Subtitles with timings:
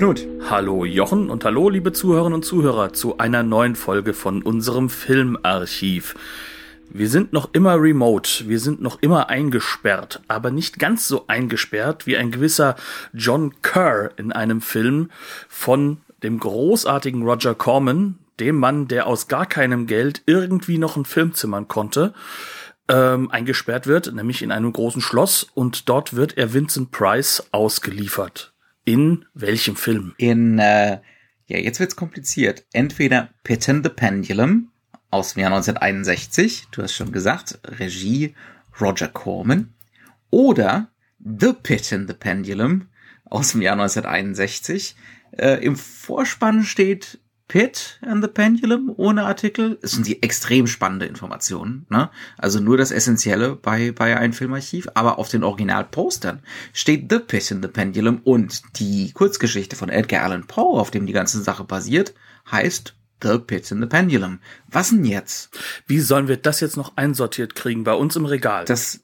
[0.00, 0.26] Knut.
[0.48, 6.14] Hallo Jochen und hallo liebe Zuhörerinnen und Zuhörer zu einer neuen Folge von unserem Filmarchiv.
[6.88, 12.06] Wir sind noch immer remote, wir sind noch immer eingesperrt, aber nicht ganz so eingesperrt
[12.06, 12.76] wie ein gewisser
[13.12, 15.10] John Kerr in einem Film
[15.50, 21.04] von dem großartigen Roger Corman, dem Mann, der aus gar keinem Geld irgendwie noch einen
[21.04, 22.14] Film zimmern konnte,
[22.88, 28.49] ähm, eingesperrt wird, nämlich in einem großen Schloss und dort wird er Vincent Price ausgeliefert.
[28.90, 30.14] In welchem Film?
[30.16, 30.98] In, äh,
[31.46, 32.64] ja, jetzt wird's kompliziert.
[32.72, 34.72] Entweder Pit in the Pendulum
[35.12, 38.34] aus dem Jahr 1961, du hast schon gesagt, Regie
[38.80, 39.72] Roger Corman,
[40.30, 42.88] oder The Pit in the Pendulum
[43.26, 44.96] aus dem Jahr 1961.
[45.38, 49.76] Äh, Im Vorspann steht Pit and the Pendulum ohne Artikel.
[49.82, 51.84] Das sind die extrem spannende Informationen.
[51.88, 52.08] Ne?
[52.38, 54.86] Also nur das Essentielle bei, bei einem Filmarchiv.
[54.94, 56.42] Aber auf den Originalpostern
[56.72, 61.06] steht The Pit and the Pendulum und die Kurzgeschichte von Edgar Allan Poe, auf dem
[61.06, 62.14] die ganze Sache basiert,
[62.48, 64.38] heißt The Pit in the Pendulum.
[64.68, 65.50] Was denn jetzt?
[65.88, 68.64] Wie sollen wir das jetzt noch einsortiert kriegen bei uns im Regal?
[68.64, 69.00] Das,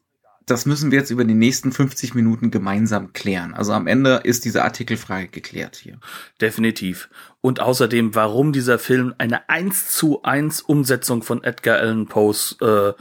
[0.46, 3.52] das müssen wir jetzt über die nächsten 50 Minuten gemeinsam klären.
[3.52, 5.98] Also am Ende ist diese Artikelfrage geklärt hier.
[6.40, 7.10] Definitiv.
[7.40, 12.92] Und außerdem, warum dieser Film eine 1 zu 1 Umsetzung von Edgar Allan Poes äh,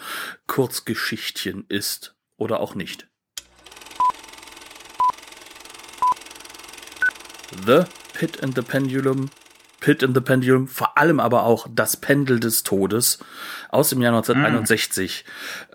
[0.47, 2.15] Kurzgeschichtchen ist.
[2.35, 3.07] Oder auch nicht.
[7.65, 9.29] The Pit and the Pendulum
[9.85, 13.19] Pit in the Pendulum, vor allem aber auch Das Pendel des Todes
[13.69, 15.25] aus dem Jahr 1961.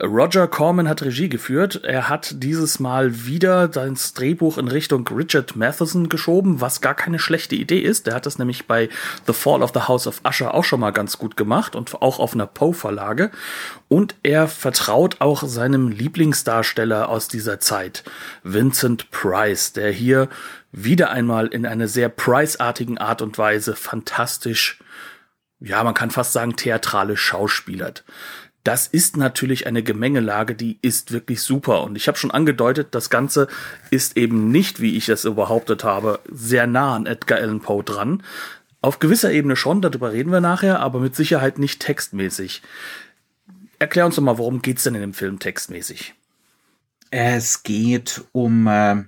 [0.00, 0.04] Mm.
[0.04, 1.84] Roger Corman hat Regie geführt.
[1.84, 7.20] Er hat dieses Mal wieder sein Drehbuch in Richtung Richard Matheson geschoben, was gar keine
[7.20, 8.08] schlechte Idee ist.
[8.08, 8.88] Der hat das nämlich bei
[9.28, 12.18] The Fall of the House of Usher auch schon mal ganz gut gemacht und auch
[12.18, 13.30] auf einer Poe-Verlage.
[13.86, 18.02] Und er vertraut auch seinem Lieblingsdarsteller aus dieser Zeit,
[18.42, 20.28] Vincent Price, der hier
[20.72, 24.78] wieder einmal in einer sehr Price-artigen Art und Weise fantastisch,
[25.60, 28.04] ja, man kann fast sagen, theatralisch schauspielert.
[28.64, 31.82] Das ist natürlich eine Gemengelage, die ist wirklich super.
[31.82, 33.48] Und ich habe schon angedeutet, das Ganze
[33.90, 38.22] ist eben nicht, wie ich es behauptet habe, sehr nah an Edgar Allan Poe dran.
[38.82, 42.62] Auf gewisser Ebene schon, darüber reden wir nachher, aber mit Sicherheit nicht textmäßig.
[43.78, 46.14] Erklär uns doch mal, worum geht's denn in dem Film textmäßig?
[47.10, 49.04] Es geht um äh,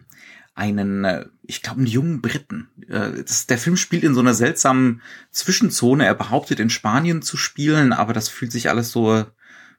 [0.55, 2.69] einen, äh, ich glaube, einen jungen Briten.
[2.89, 6.07] Äh, das, der Film spielt in so einer seltsamen Zwischenzone.
[6.07, 9.25] Er behauptet, in Spanien zu spielen, aber das fühlt sich alles so,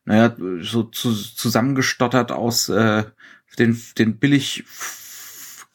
[0.06, 3.04] naja, so zu, zusammengestottert aus äh,
[3.58, 4.66] den, den billig.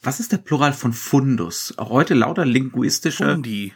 [0.01, 1.73] Was ist der Plural von Fundus?
[1.77, 3.25] Heute lauter linguistische.
[3.25, 3.73] Fundi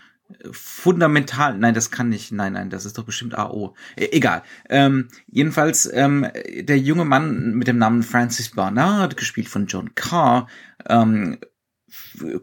[0.51, 3.75] fundamental, nein, das kann nicht, nein, nein, das ist doch bestimmt AO.
[3.95, 4.43] E egal.
[4.69, 6.27] Ähm, jedenfalls, ähm,
[6.59, 10.47] der junge Mann mit dem Namen Francis Barnard, gespielt von John Carr,
[10.87, 11.37] ähm,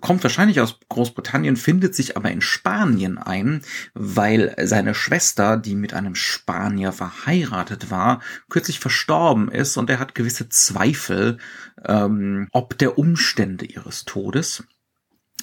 [0.01, 3.63] kommt wahrscheinlich aus Großbritannien, findet sich aber in Spanien ein,
[3.95, 10.15] weil seine Schwester, die mit einem Spanier verheiratet war, kürzlich verstorben ist und er hat
[10.15, 11.39] gewisse Zweifel,
[11.85, 14.65] ähm, ob der Umstände ihres Todes.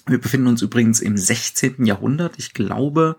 [0.07, 1.85] Wir befinden uns übrigens im 16.
[1.85, 3.18] Jahrhundert, ich glaube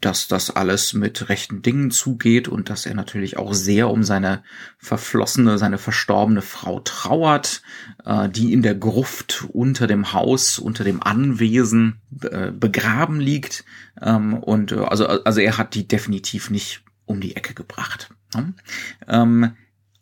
[0.05, 4.43] dass das alles mit rechten Dingen zugeht und dass er natürlich auch sehr um seine
[4.79, 7.63] verflossene, seine verstorbene Frau trauert,
[8.05, 13.65] äh, die in der Gruft unter dem Haus, unter dem Anwesen äh, begraben liegt.
[14.01, 18.11] Ähm, und äh, also, also er hat die definitiv nicht um die Ecke gebracht.
[18.35, 18.55] Ne?
[19.09, 19.57] Ähm,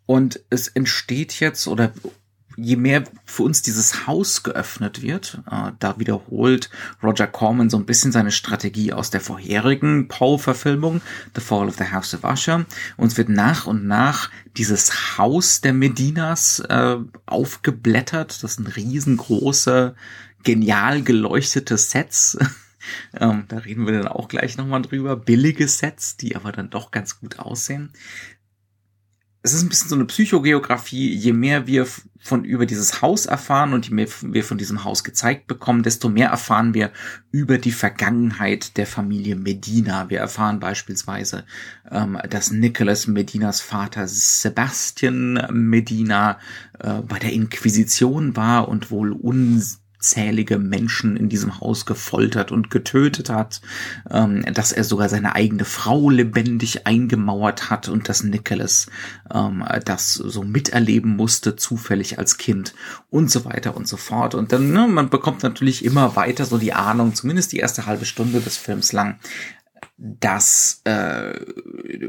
[0.06, 1.92] und es entsteht jetzt oder
[2.56, 6.70] je mehr für uns dieses Haus geöffnet wird, äh, da wiederholt
[7.02, 11.00] Roger Corman so ein bisschen seine Strategie aus der vorherigen Paul-Verfilmung,
[11.34, 12.66] The Fall of the House of Usher.
[12.96, 16.96] Uns wird nach und nach dieses Haus der Medinas äh,
[17.26, 18.42] aufgeblättert.
[18.42, 19.94] Das sind riesengroße,
[20.42, 22.38] genial geleuchtete Sets.
[23.18, 25.16] ähm, da reden wir dann auch gleich nochmal drüber.
[25.16, 27.92] Billige Sets, die aber dann doch ganz gut aussehen
[29.44, 31.12] es ist ein bisschen so eine Psychogeografie.
[31.12, 31.86] Je mehr wir
[32.20, 36.08] von über dieses Haus erfahren und je mehr wir von diesem Haus gezeigt bekommen, desto
[36.08, 36.92] mehr erfahren wir
[37.32, 40.08] über die Vergangenheit der Familie Medina.
[40.10, 41.44] Wir erfahren beispielsweise,
[41.90, 46.38] ähm, dass Nicholas Medinas Vater Sebastian Medina
[46.78, 52.70] äh, bei der Inquisition war und wohl uns unzählige Menschen in diesem Haus gefoltert und
[52.70, 53.60] getötet hat,
[54.10, 58.88] ähm, dass er sogar seine eigene Frau lebendig eingemauert hat und dass Nicholas
[59.32, 62.74] ähm, das so miterleben musste, zufällig als Kind
[63.10, 64.34] und so weiter und so fort.
[64.34, 68.04] Und dann, ne, man bekommt natürlich immer weiter so die Ahnung, zumindest die erste halbe
[68.04, 69.20] Stunde des Films lang,
[70.04, 71.32] dass äh,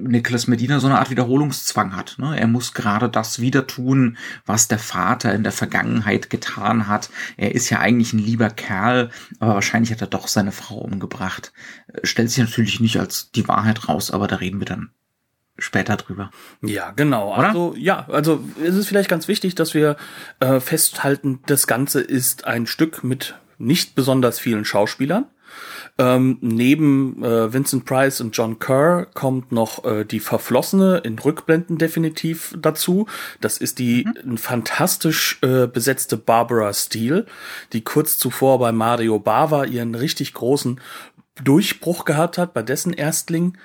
[0.01, 2.15] Nicholas Medina so eine Art Wiederholungszwang hat.
[2.17, 2.39] Ne?
[2.39, 4.17] Er muss gerade das wieder tun,
[4.47, 7.11] was der Vater in der Vergangenheit getan hat.
[7.37, 11.53] Er ist ja eigentlich ein lieber Kerl, aber wahrscheinlich hat er doch seine Frau umgebracht.
[11.87, 14.89] Äh, stellt sich natürlich nicht als die Wahrheit raus, aber da reden wir dann
[15.59, 16.31] später drüber.
[16.63, 17.37] Ja, genau.
[17.37, 17.49] Oder?
[17.49, 19.97] Also ja, also es ist vielleicht ganz wichtig, dass wir
[20.39, 25.27] äh, festhalten, das Ganze ist ein Stück mit nicht besonders vielen Schauspielern.
[25.99, 31.77] Ähm, neben äh, Vincent Price und John Kerr kommt noch äh, die Verflossene in Rückblenden
[31.77, 33.07] definitiv dazu.
[33.41, 34.37] Das ist die mhm.
[34.37, 37.27] fantastisch äh, besetzte Barbara Steele,
[37.73, 40.81] die kurz zuvor bei Mario Bava ihren richtig großen
[41.43, 43.57] Durchbruch gehabt hat, bei dessen Erstling.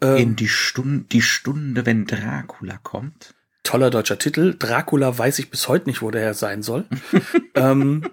[0.00, 3.35] Ähm, in die Stunde, die Stunde, wenn Dracula kommt
[3.66, 4.54] toller deutscher Titel.
[4.58, 6.84] Dracula weiß ich bis heute nicht, wo der her sein soll.
[7.54, 8.04] ähm,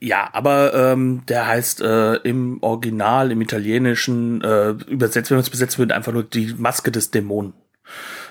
[0.00, 5.50] ja, aber ähm, der heißt äh, im Original, im Italienischen, äh, übersetzt, wenn man es
[5.50, 7.52] besetzt wird, einfach nur die Maske des Dämonen.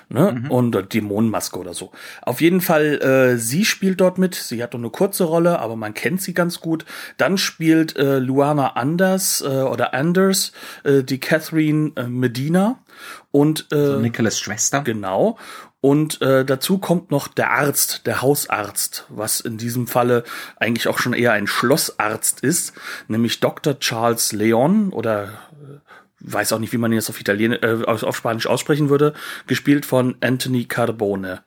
[0.08, 0.40] Ne?
[0.40, 0.50] Mhm.
[0.50, 1.90] Und äh, Dämonenmaske oder so.
[2.22, 4.36] Auf jeden Fall, äh, sie spielt dort mit.
[4.36, 6.84] Sie hat nur eine kurze Rolle, aber man kennt sie ganz gut.
[7.16, 10.52] Dann spielt äh, Luana Anders äh, oder Anders
[10.84, 12.78] äh, die Catherine äh, Medina
[13.32, 14.82] und äh, also Nicholas Schwester.
[14.82, 15.38] Genau.
[15.86, 20.24] Und äh, dazu kommt noch der Arzt, der Hausarzt, was in diesem Falle
[20.56, 22.72] eigentlich auch schon eher ein Schlossarzt ist,
[23.06, 23.78] nämlich Dr.
[23.78, 25.78] Charles Leon oder äh,
[26.18, 29.14] weiß auch nicht, wie man ihn jetzt auf Italienisch, äh, auf Spanisch aussprechen würde,
[29.46, 31.44] gespielt von Anthony Carbone.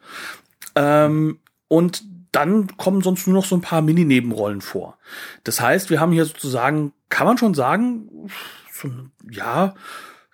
[0.73, 4.97] Ähm, und dann kommen sonst nur noch so ein paar Mini-Nebenrollen vor.
[5.43, 8.29] Das heißt, wir haben hier sozusagen, kann man schon sagen,
[8.71, 8.89] so,
[9.29, 9.75] ja,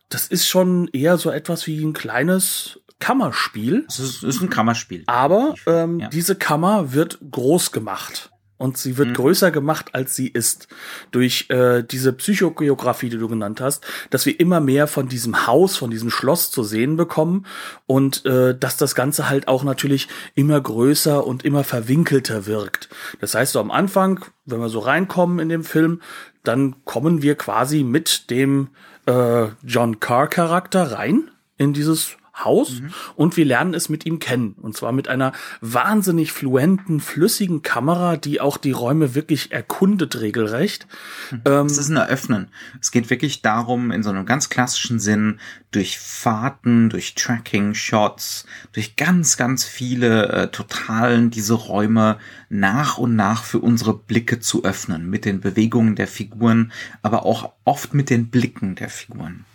[0.09, 3.85] das ist schon eher so etwas wie ein kleines Kammerspiel.
[3.87, 5.03] Es ist, ist ein Kammerspiel.
[5.07, 6.09] Aber ähm, ja.
[6.09, 8.31] diese Kammer wird groß gemacht.
[8.57, 9.13] Und sie wird mhm.
[9.15, 10.69] größer gemacht, als sie ist.
[11.11, 15.75] Durch äh, diese Psychogeografie, die du genannt hast, dass wir immer mehr von diesem Haus,
[15.75, 17.45] von diesem Schloss zu sehen bekommen.
[17.85, 22.87] Und äh, dass das Ganze halt auch natürlich immer größer und immer verwinkelter wirkt.
[23.19, 26.01] Das heißt, so am Anfang, wenn wir so reinkommen in dem Film,
[26.43, 28.69] dann kommen wir quasi mit dem
[29.05, 32.89] äh, John Carr-Charakter rein in dieses Haus mhm.
[33.15, 34.55] und wir lernen es mit ihm kennen.
[34.61, 40.87] Und zwar mit einer wahnsinnig fluenten, flüssigen Kamera, die auch die Räume wirklich erkundet regelrecht.
[41.31, 41.41] Mhm.
[41.45, 42.49] Ähm, es ist ein Eröffnen.
[42.81, 45.39] Es geht wirklich darum, in so einem ganz klassischen Sinn,
[45.71, 52.17] durch Fahrten, durch Tracking-Shots, durch ganz, ganz viele äh, Totalen diese Räume
[52.49, 55.09] nach und nach für unsere Blicke zu öffnen.
[55.09, 56.71] Mit den Bewegungen der Figuren,
[57.01, 59.45] aber auch oft mit den Blicken der Figuren.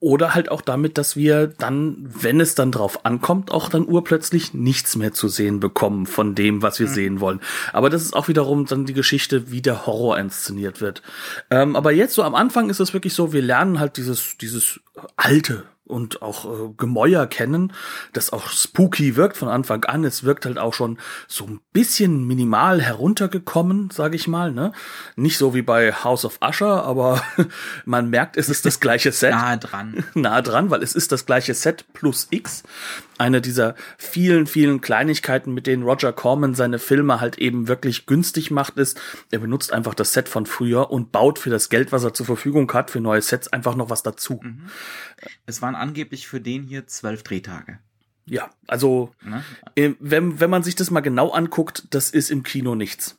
[0.00, 4.54] Oder halt auch damit, dass wir dann, wenn es dann drauf ankommt, auch dann urplötzlich
[4.54, 6.92] nichts mehr zu sehen bekommen von dem, was wir mhm.
[6.92, 7.40] sehen wollen.
[7.72, 11.02] Aber das ist auch wiederum dann die Geschichte, wie der Horror inszeniert wird.
[11.50, 14.80] Ähm, aber jetzt so am Anfang ist es wirklich so, wir lernen halt dieses, dieses
[15.16, 17.72] alte, und auch äh, Gemäuer kennen,
[18.12, 20.04] das auch spooky wirkt von Anfang an.
[20.04, 24.52] Es wirkt halt auch schon so ein bisschen minimal heruntergekommen, sage ich mal.
[24.52, 24.72] Ne?
[25.16, 27.22] Nicht so wie bei House of Usher, aber
[27.84, 29.30] man merkt, es ist das gleiche Set.
[29.30, 30.04] Nahe dran.
[30.14, 32.62] Nahe dran, weil es ist das gleiche Set plus X
[33.18, 38.50] eine dieser vielen, vielen Kleinigkeiten, mit denen Roger Corman seine Filme halt eben wirklich günstig
[38.50, 42.04] macht, ist, er benutzt einfach das Set von früher und baut für das Geld, was
[42.04, 44.40] er zur Verfügung hat, für neue Sets einfach noch was dazu.
[44.42, 44.68] Mhm.
[45.46, 47.78] Es waren angeblich für den hier zwölf Drehtage.
[48.26, 49.42] Ja, also ne?
[50.00, 53.18] wenn, wenn man sich das mal genau anguckt, das ist im Kino nichts.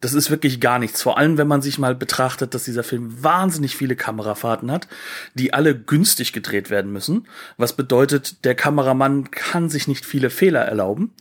[0.00, 1.02] Das ist wirklich gar nichts.
[1.02, 4.88] Vor allem, wenn man sich mal betrachtet, dass dieser Film wahnsinnig viele Kamerafahrten hat,
[5.34, 7.28] die alle günstig gedreht werden müssen.
[7.58, 11.12] Was bedeutet, der Kameramann kann sich nicht viele Fehler erlauben.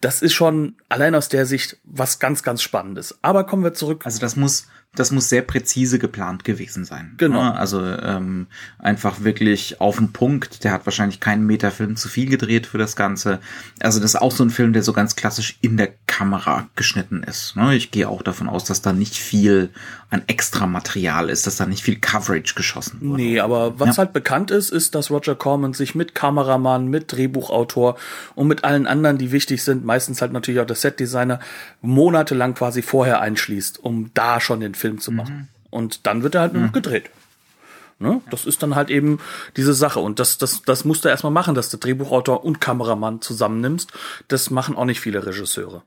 [0.00, 3.18] Das ist schon allein aus der Sicht was ganz, ganz Spannendes.
[3.20, 4.06] Aber kommen wir zurück.
[4.06, 7.14] Also das muss das muss sehr präzise geplant gewesen sein.
[7.16, 7.40] Genau.
[7.40, 8.46] Also ähm,
[8.78, 10.64] einfach wirklich auf den Punkt.
[10.64, 13.38] Der hat wahrscheinlich keinen Meter Film zu viel gedreht für das Ganze.
[13.80, 17.22] Also das ist auch so ein Film, der so ganz klassisch in der Kamera geschnitten
[17.22, 17.56] ist.
[17.56, 17.74] Ne?
[17.74, 19.70] Ich gehe auch davon aus, dass da nicht viel
[20.10, 23.22] an extra Material ist, dass da nicht viel Coverage geschossen wurde.
[23.22, 23.98] Nee, aber was ja.
[23.98, 27.96] halt bekannt ist, ist, dass Roger Corman sich mit Kameramann, mit Drehbuchautor
[28.34, 31.40] und mit allen anderen, die wichtig sind, meistens halt natürlich auch der Setdesigner,
[31.80, 35.34] monatelang quasi vorher einschließt, um da schon den Film zu machen.
[35.34, 35.48] Mhm.
[35.70, 36.74] Und dann wird er halt nur noch mhm.
[36.74, 37.10] gedreht.
[37.98, 38.20] Ne?
[38.30, 39.20] Das ist dann halt eben
[39.56, 40.00] diese Sache.
[40.00, 43.92] Und das, das, das musst du erstmal machen, dass du Drehbuchautor und Kameramann zusammennimmst.
[44.28, 45.84] Das machen auch nicht viele Regisseure.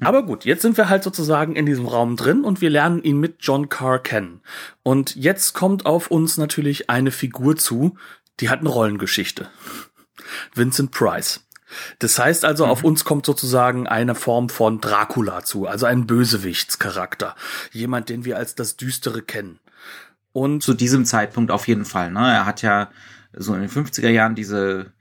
[0.00, 3.18] Aber gut, jetzt sind wir halt sozusagen in diesem Raum drin und wir lernen ihn
[3.18, 4.40] mit John Carr kennen.
[4.82, 7.98] Und jetzt kommt auf uns natürlich eine Figur zu,
[8.38, 9.50] die hat eine Rollengeschichte.
[10.54, 11.44] Vincent Price.
[11.98, 12.70] Das heißt also, mhm.
[12.70, 17.34] auf uns kommt sozusagen eine Form von Dracula zu, also ein Bösewichtscharakter.
[17.72, 19.60] Jemand, den wir als das Düstere kennen.
[20.32, 22.20] Und zu diesem Zeitpunkt auf jeden Fall, ne?
[22.20, 22.90] Er hat ja
[23.32, 24.92] so in den 50er Jahren diese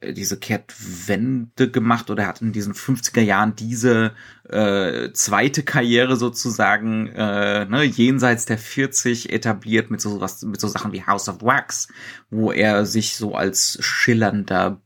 [0.00, 4.12] äh, diese Kehrtwende gemacht oder er hat in diesen 50er Jahren diese
[4.48, 10.68] äh, zweite Karriere sozusagen äh, ne, jenseits der 40 etabliert mit so was mit so
[10.68, 11.88] Sachen wie House of Wax,
[12.30, 14.80] wo er sich so als schillernder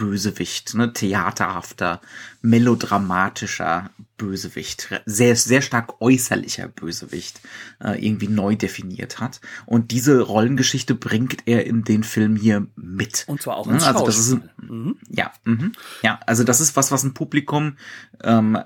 [0.00, 2.00] Bösewicht, ne, theaterhafter,
[2.40, 7.42] melodramatischer Bösewicht, sehr, sehr stark äußerlicher Bösewicht
[7.84, 9.42] äh, irgendwie neu definiert hat.
[9.66, 13.24] Und diese Rollengeschichte bringt er in den Film hier mit.
[13.28, 13.88] Und zwar auch ins ne?
[13.88, 14.96] also das ist mhm.
[15.10, 17.76] Ja, mh, ja, also das ist was, was ein Publikum
[18.22, 18.58] ähm,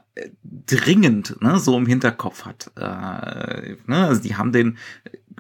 [0.67, 2.71] dringend ne, so im Hinterkopf hat.
[2.77, 4.07] Äh, ne?
[4.07, 4.79] Also die haben den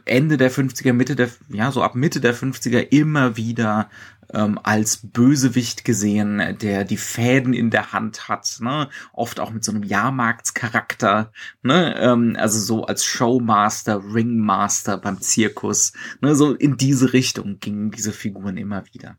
[0.06, 3.88] Ende der 50er, Mitte der, ja, so ab Mitte der 50er immer wieder
[4.33, 8.88] ähm, als Bösewicht gesehen, der die Fäden in der Hand hat, ne?
[9.12, 11.97] oft auch mit so einem Jahrmarktscharakter, ne?
[11.99, 16.35] ähm, also so als Showmaster, Ringmaster beim Zirkus, ne?
[16.35, 19.16] so in diese Richtung gingen diese Figuren immer wieder.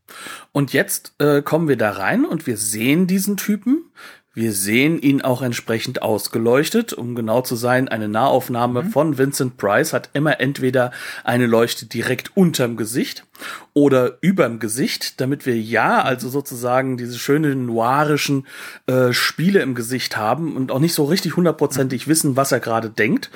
[0.51, 3.91] Und jetzt äh, kommen wir da rein und wir sehen diesen Typen,
[4.35, 6.91] wir sehen ihn auch entsprechend ausgeleuchtet.
[6.91, 8.89] Um genau zu sein, eine Nahaufnahme mhm.
[8.91, 10.91] von Vincent Price hat immer entweder
[11.23, 13.25] eine Leuchte direkt unterm Gesicht
[13.73, 18.45] oder überm Gesicht, damit wir ja also sozusagen diese schönen noirischen
[18.87, 22.11] äh, Spiele im Gesicht haben und auch nicht so richtig hundertprozentig mhm.
[22.11, 23.31] wissen, was er gerade denkt.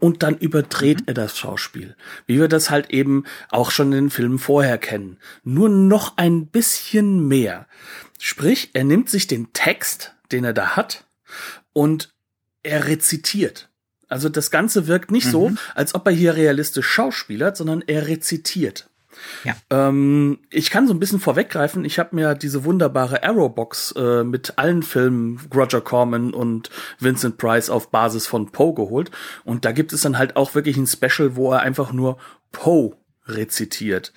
[0.00, 1.04] Und dann überdreht mhm.
[1.08, 1.94] er das Schauspiel,
[2.26, 5.18] wie wir das halt eben auch schon in den Filmen vorher kennen.
[5.44, 7.66] Nur noch ein bisschen mehr.
[8.18, 11.04] Sprich, er nimmt sich den Text den er da hat
[11.72, 12.12] und
[12.62, 13.68] er rezitiert.
[14.08, 15.30] Also das Ganze wirkt nicht mhm.
[15.30, 18.88] so, als ob er hier realistisch schauspielert, sondern er rezitiert.
[19.44, 19.56] Ja.
[19.70, 21.84] Ähm, ich kann so ein bisschen vorweggreifen.
[21.84, 26.70] Ich habe mir diese wunderbare Arrowbox äh, mit allen Filmen Roger Corman und
[27.00, 29.10] Vincent Price auf Basis von Poe geholt.
[29.44, 32.18] Und da gibt es dann halt auch wirklich ein Special, wo er einfach nur
[32.52, 34.12] Poe rezitiert.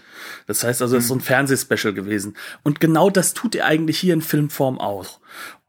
[0.47, 1.23] Das heißt also, es ist so ein mhm.
[1.23, 2.37] Fernsehspecial gewesen.
[2.63, 5.19] Und genau das tut er eigentlich hier in Filmform auch.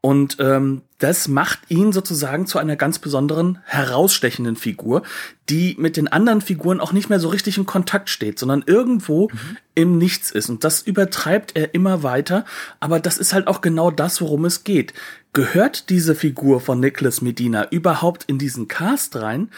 [0.05, 5.03] Und ähm, das macht ihn sozusagen zu einer ganz besonderen, herausstechenden Figur,
[5.47, 9.29] die mit den anderen Figuren auch nicht mehr so richtig in Kontakt steht, sondern irgendwo
[9.29, 9.57] mhm.
[9.75, 10.49] im Nichts ist.
[10.49, 12.43] Und das übertreibt er immer weiter.
[12.81, 14.93] Aber das ist halt auch genau das, worum es geht.
[15.31, 19.51] Gehört diese Figur von Nicholas Medina überhaupt in diesen Cast rein?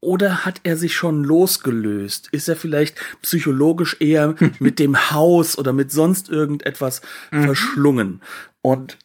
[0.00, 2.28] Oder hat er sich schon losgelöst?
[2.32, 7.00] Ist er vielleicht psychologisch eher mit dem Haus oder mit sonst irgendetwas
[7.30, 7.44] mhm.
[7.44, 8.20] verschlungen?
[8.60, 8.98] Und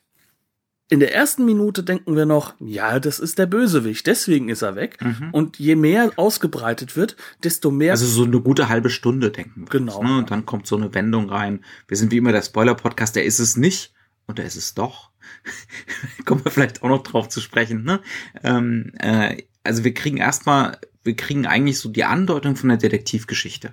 [0.92, 4.76] in der ersten Minute denken wir noch, ja, das ist der Bösewicht, deswegen ist er
[4.76, 4.98] weg.
[5.02, 5.30] Mhm.
[5.32, 7.94] Und je mehr ausgebreitet wird, desto mehr.
[7.94, 9.70] Also so eine gute halbe Stunde denken wir.
[9.70, 10.04] Genau.
[10.04, 10.18] Ne?
[10.18, 11.64] Und dann kommt so eine Wendung rein.
[11.88, 13.94] Wir sind wie immer der Spoiler-Podcast, der ist es nicht
[14.26, 15.12] und der ist es doch.
[16.26, 17.86] Kommen wir vielleicht auch noch drauf zu sprechen.
[17.86, 18.02] Ne?
[18.44, 23.72] Ähm, äh, also wir kriegen erstmal, wir kriegen eigentlich so die Andeutung von der Detektivgeschichte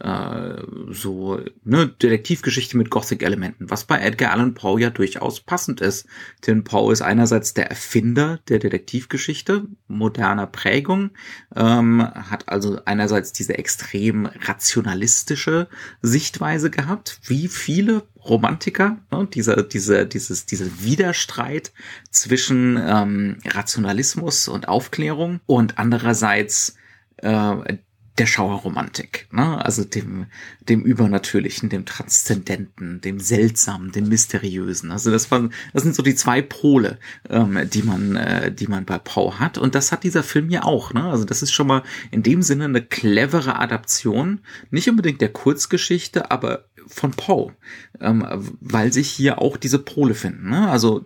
[0.00, 6.06] äh, so ne Detektivgeschichte mit Gothic-Elementen, was bei Edgar Allan Poe ja durchaus passend ist.
[6.46, 11.10] Denn Poe ist einerseits der Erfinder der Detektivgeschichte moderner Prägung,
[11.54, 15.68] ähm, hat also einerseits diese extrem rationalistische
[16.02, 21.72] Sichtweise gehabt, wie viele Romantiker, ne, dieser, dieser, dieses, dieser Widerstreit
[22.10, 26.76] zwischen ähm, Rationalismus und Aufklärung und andererseits
[27.18, 27.76] äh,
[28.18, 29.62] der Schauerromantik, ne?
[29.62, 30.26] also dem,
[30.68, 34.90] dem Übernatürlichen, dem Transzendenten, dem Seltsamen, dem Mysteriösen.
[34.90, 38.86] Also das waren, das sind so die zwei Pole, ähm, die man, äh, die man
[38.86, 39.58] bei Poe hat.
[39.58, 40.94] Und das hat dieser Film ja auch.
[40.94, 41.04] Ne?
[41.04, 46.30] Also das ist schon mal in dem Sinne eine clevere Adaption, nicht unbedingt der Kurzgeschichte,
[46.30, 47.52] aber von Poe,
[48.00, 48.26] ähm,
[48.60, 50.48] weil sich hier auch diese Pole finden.
[50.50, 50.68] Ne?
[50.68, 51.04] Also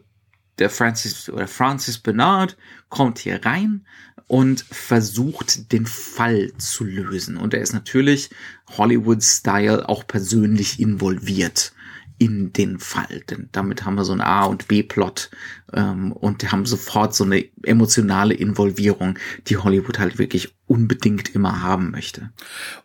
[0.61, 2.57] der Francis oder Francis Bernard
[2.89, 3.87] kommt hier rein
[4.31, 7.37] und versucht, den Fall zu lösen.
[7.37, 8.31] Und er ist natürlich
[8.77, 11.73] Hollywood-Style auch persönlich involviert
[12.19, 13.23] in den Fall.
[13.29, 15.31] Denn damit haben wir so einen A- und B-Plot
[15.73, 19.19] ähm, und haben sofort so eine emotionale Involvierung,
[19.49, 22.31] die Hollywood halt wirklich unbedingt immer haben möchte.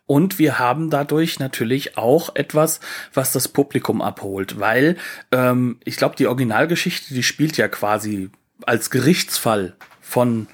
[0.04, 2.80] Und wir haben dadurch natürlich auch etwas,
[3.14, 4.96] was das Publikum abholt, weil
[5.30, 8.30] ähm, ich glaube, die Originalgeschichte, die spielt ja quasi
[8.62, 9.76] als Gerichtsfall
[10.06, 10.46] von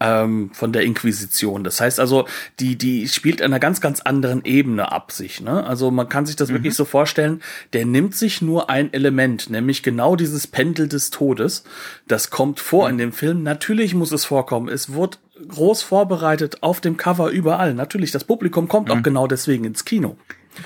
[0.00, 1.64] ähm, von der Inquisition.
[1.64, 2.28] Das heißt also,
[2.60, 5.40] die die spielt einer ganz ganz anderen Ebene ab sich.
[5.40, 5.64] Ne?
[5.64, 6.54] Also man kann sich das mhm.
[6.54, 7.42] wirklich so vorstellen.
[7.72, 11.64] Der nimmt sich nur ein Element, nämlich genau dieses Pendel des Todes.
[12.06, 12.92] Das kommt vor mhm.
[12.92, 13.42] in dem Film.
[13.42, 14.68] Natürlich muss es vorkommen.
[14.68, 17.72] Es wird groß vorbereitet auf dem Cover überall.
[17.72, 18.94] Natürlich, das Publikum kommt mhm.
[18.94, 20.16] auch genau deswegen ins Kino.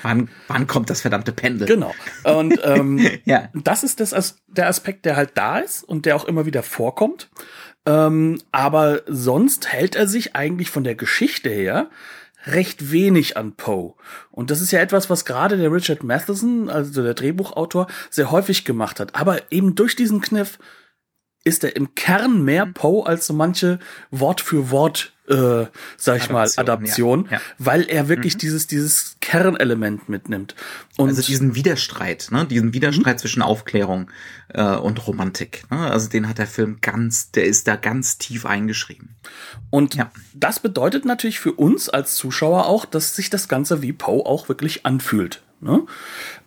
[0.01, 1.67] Wann, wann kommt das verdammte Pendel?
[1.67, 1.93] Genau.
[2.23, 3.49] Und ähm, ja.
[3.53, 7.29] das ist das, der Aspekt, der halt da ist und der auch immer wieder vorkommt.
[7.85, 11.89] Ähm, aber sonst hält er sich eigentlich von der Geschichte her
[12.45, 13.93] recht wenig an Poe.
[14.31, 18.65] Und das ist ja etwas, was gerade der Richard Matheson, also der Drehbuchautor, sehr häufig
[18.65, 19.15] gemacht hat.
[19.15, 20.59] Aber eben durch diesen Kniff
[21.43, 22.73] ist er im Kern mehr mhm.
[22.73, 23.79] Poe als so manche
[24.11, 27.31] Wort für Wort äh, sag ich Adaption, mal, Adaption, ja.
[27.37, 27.41] Ja.
[27.57, 28.39] weil er wirklich mhm.
[28.39, 30.53] dieses, dieses Kernelement mitnimmt.
[30.97, 33.19] Und also diesen Widerstreit, ne, diesen Widerstreit mhm.
[33.19, 34.11] zwischen Aufklärung
[34.49, 35.63] äh, und Romantik.
[35.71, 35.79] Ne?
[35.79, 39.15] Also den hat der Film ganz, der ist da ganz tief eingeschrieben.
[39.69, 40.11] Und ja.
[40.33, 44.49] das bedeutet natürlich für uns als Zuschauer auch, dass sich das Ganze wie Poe auch
[44.49, 45.41] wirklich anfühlt.
[45.61, 45.83] Ne?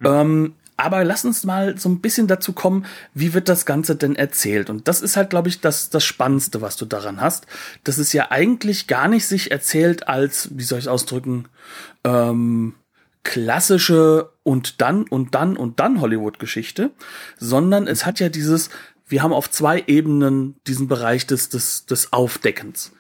[0.01, 0.07] Mhm.
[0.07, 4.15] Ähm, aber lass uns mal so ein bisschen dazu kommen, wie wird das Ganze denn
[4.15, 4.69] erzählt?
[4.69, 7.47] Und das ist halt, glaube ich, das, das Spannendste, was du daran hast.
[7.85, 11.49] Das ist ja eigentlich gar nicht sich erzählt als, wie soll ich ausdrücken,
[12.05, 12.75] ähm,
[13.25, 16.91] klassische und dann und dann und dann Hollywood-Geschichte,
[17.39, 18.71] sondern es hat ja dieses,
[19.09, 22.93] wir haben auf zwei Ebenen diesen Bereich des, des, des Aufdeckens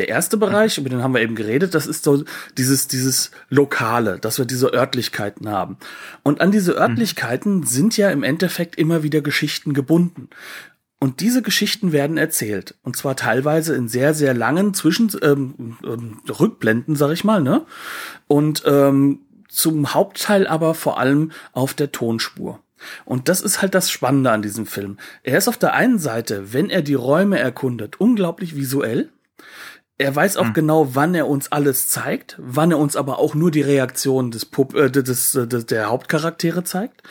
[0.00, 2.24] der erste Bereich, über den haben wir eben geredet, das ist so
[2.56, 5.76] dieses, dieses Lokale, dass wir diese Örtlichkeiten haben.
[6.22, 7.64] Und an diese Örtlichkeiten mhm.
[7.64, 10.30] sind ja im Endeffekt immer wieder Geschichten gebunden.
[11.00, 12.76] Und diese Geschichten werden erzählt.
[12.82, 17.66] Und zwar teilweise in sehr, sehr langen Zwischen ähm, ähm, Rückblenden, sag ich mal, ne?
[18.26, 22.60] Und ähm, zum Hauptteil aber vor allem auf der Tonspur.
[23.04, 24.96] Und das ist halt das Spannende an diesem Film.
[25.22, 29.10] Er ist auf der einen Seite, wenn er die Räume erkundet, unglaublich visuell
[30.00, 30.52] er weiß auch hm.
[30.54, 34.46] genau, wann er uns alles zeigt, wann er uns aber auch nur die Reaktion des,
[34.46, 37.02] Pup äh, des, des der Hauptcharaktere zeigt.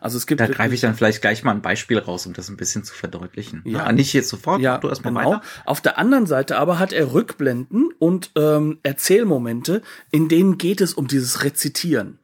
[0.00, 0.40] Also es gibt.
[0.40, 2.94] Da greife ich dann vielleicht gleich mal ein Beispiel raus, um das ein bisschen zu
[2.94, 3.62] verdeutlichen.
[3.64, 4.60] Ja, ja nicht jetzt sofort.
[4.60, 5.30] Ja, du erstmal genau.
[5.32, 5.42] Weiter.
[5.64, 9.82] Auf der anderen Seite aber hat er Rückblenden und ähm, Erzählmomente,
[10.12, 12.20] in denen geht es um dieses Rezitieren.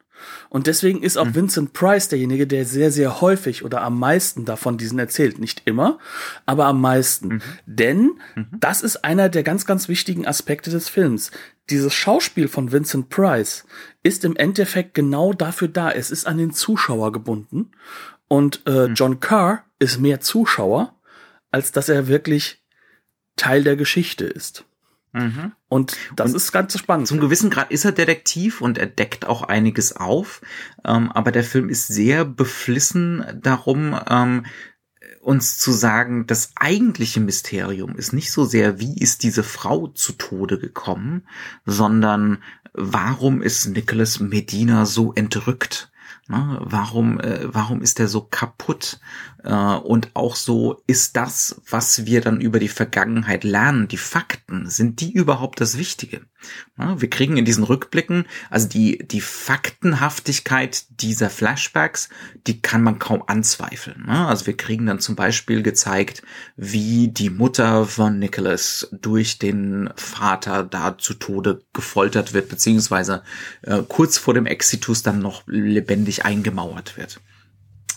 [0.48, 1.34] Und deswegen ist auch mhm.
[1.34, 5.38] Vincent Price derjenige, der sehr, sehr häufig oder am meisten davon diesen erzählt.
[5.38, 5.98] Nicht immer,
[6.46, 7.28] aber am meisten.
[7.28, 7.42] Mhm.
[7.66, 7.98] Denn
[8.34, 8.46] mhm.
[8.52, 11.30] das ist einer der ganz, ganz wichtigen Aspekte des Films.
[11.70, 13.64] Dieses Schauspiel von Vincent Price
[14.02, 15.90] ist im Endeffekt genau dafür da.
[15.90, 17.70] Es ist an den Zuschauer gebunden.
[18.28, 18.94] Und äh, mhm.
[18.94, 20.94] John Carr ist mehr Zuschauer,
[21.50, 22.62] als dass er wirklich
[23.36, 24.64] Teil der Geschichte ist.
[25.12, 25.52] Mhm.
[25.68, 27.06] Und das und ist ganz spannend.
[27.06, 30.40] Zum gewissen Grad ist er Detektiv und er deckt auch einiges auf.
[30.84, 34.46] Ähm, aber der Film ist sehr beflissen darum, ähm,
[35.20, 40.14] uns zu sagen, das eigentliche Mysterium ist nicht so sehr, wie ist diese Frau zu
[40.14, 41.26] Tode gekommen,
[41.64, 45.92] sondern warum ist Nicholas Medina so entrückt?
[46.26, 46.58] Ne?
[46.60, 49.00] Warum, äh, warum ist er so kaputt?
[49.44, 54.68] Äh, und auch so ist das, was wir dann über die Vergangenheit lernen, die Fakten,
[54.68, 56.22] sind die überhaupt das Wichtige?
[56.76, 62.08] Wir kriegen in diesen Rückblicken, also die, die Faktenhaftigkeit dieser Flashbacks,
[62.48, 64.06] die kann man kaum anzweifeln.
[64.06, 64.26] Ne?
[64.26, 66.22] Also wir kriegen dann zum Beispiel gezeigt,
[66.56, 73.22] wie die Mutter von Nicholas durch den Vater da zu Tode gefoltert wird, beziehungsweise
[73.62, 77.20] äh, kurz vor dem Exitus dann noch lebendig eingemauert wird.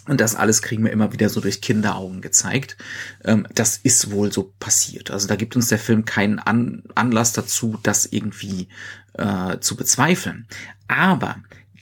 [0.07, 2.77] Und das alles kriegen wir immer wieder so durch Kinderaugen gezeigt.
[3.23, 5.11] Ähm, das ist wohl so passiert.
[5.11, 8.67] Also da gibt uns der Film keinen An Anlass dazu, das irgendwie
[9.13, 10.47] äh, zu bezweifeln.
[10.87, 11.37] Aber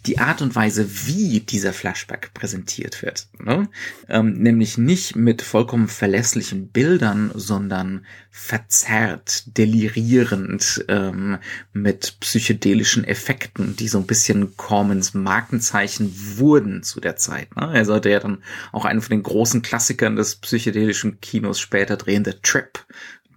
[0.06, 3.28] die Art und Weise, wie dieser Flashback präsentiert wird.
[3.40, 3.70] Ne?
[4.10, 11.38] Ähm, nämlich nicht mit vollkommen verlässlichen Bildern, sondern verzerrt, delirierend, ähm,
[11.72, 17.56] mit psychedelischen Effekten, die so ein bisschen Cormans Markenzeichen wurden zu der Zeit.
[17.56, 17.72] Ne?
[17.74, 22.26] Er sollte ja dann auch einen von den großen Klassikern des psychedelischen Kinos später drehen,
[22.26, 22.86] The Trip.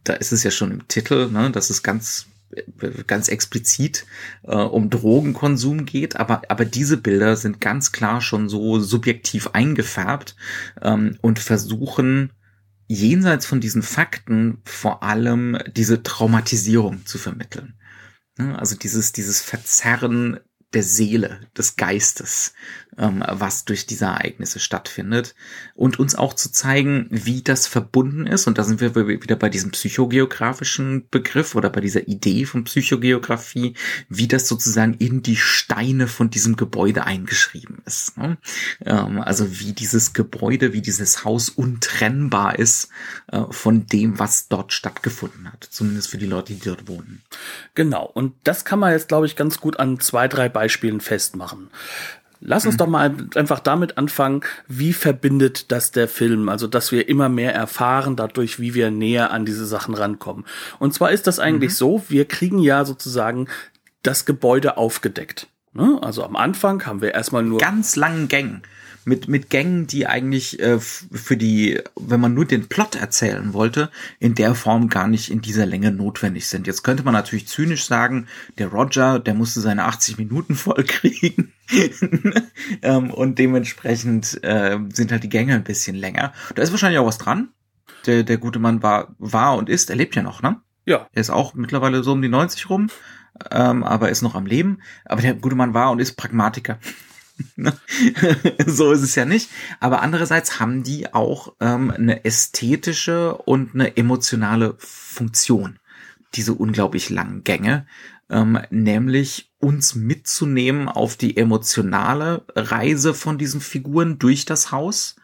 [0.03, 1.51] Da ist es ja schon im Titel, ne?
[1.51, 2.27] das ist ganz
[3.07, 4.07] ganz explizit
[4.45, 10.37] äh, um Drogenkonsum geht, aber, aber diese Bilder sind ganz klar schon so subjektiv eingefärbt
[10.81, 12.33] ähm, und versuchen
[12.87, 17.75] jenseits von diesen Fakten vor allem diese Traumatisierung zu vermitteln.
[18.39, 20.39] Also dieses, dieses Verzerren
[20.73, 22.53] der Seele, des Geistes,
[22.97, 25.35] was durch diese Ereignisse stattfindet
[25.75, 28.47] und uns auch zu zeigen, wie das verbunden ist.
[28.47, 33.75] Und da sind wir wieder bei diesem psychogeografischen Begriff oder bei dieser Idee von Psychogeografie,
[34.09, 38.17] wie das sozusagen in die Steine von diesem Gebäude eingeschrieben ist.
[38.17, 38.39] Ne?
[38.85, 42.89] Ähm, also wie dieses Gebäude, wie dieses Haus untrennbar ist
[43.31, 45.69] äh, von dem, was dort stattgefunden hat.
[45.71, 47.23] Zumindest für die Leute, die dort wohnen.
[47.75, 48.07] Genau.
[48.07, 51.69] Und das kann man jetzt, glaube ich, ganz gut an zwei, drei Beispielen festmachen.
[52.41, 52.79] Lass uns mhm.
[52.79, 56.49] doch mal einfach damit anfangen, wie verbindet das der Film?
[56.49, 60.45] Also, dass wir immer mehr erfahren dadurch, wie wir näher an diese Sachen rankommen.
[60.79, 61.77] Und zwar ist das eigentlich mhm.
[61.77, 63.49] so, wir kriegen ja sozusagen
[64.03, 65.49] das Gebäude aufgedeckt.
[65.73, 65.99] Ne?
[66.01, 68.63] Also am Anfang haben wir erstmal nur ganz langen Gängen
[69.07, 73.89] mit, mit Gängen, die eigentlich äh, für die, wenn man nur den Plot erzählen wollte,
[74.19, 76.67] in der Form gar nicht in dieser Länge notwendig sind.
[76.67, 78.27] Jetzt könnte man natürlich zynisch sagen,
[78.59, 81.53] der Roger, der musste seine 80 Minuten voll kriegen.
[82.83, 86.33] ähm, und dementsprechend äh, sind halt die Gänge ein bisschen länger.
[86.57, 87.51] Da ist wahrscheinlich auch was dran.
[88.07, 90.61] Der, der gute Mann war, war und ist, er lebt ja noch, ne?
[90.85, 91.09] Ja.
[91.13, 92.89] Er ist auch mittlerweile so um die 90 rum,
[93.53, 94.79] ähm, aber ist noch am Leben.
[95.05, 96.79] Aber der gute Mann war und ist Pragmatiker.
[98.67, 99.51] so ist es ja nicht.
[99.81, 105.79] Aber andererseits haben die auch ähm, eine ästhetische und eine emotionale Funktion,
[106.35, 107.87] diese unglaublich langen Gänge,
[108.31, 115.17] ähm, nämlich uns mitzunehmen auf die emotionale Reise von diesen Figuren durch das Haus.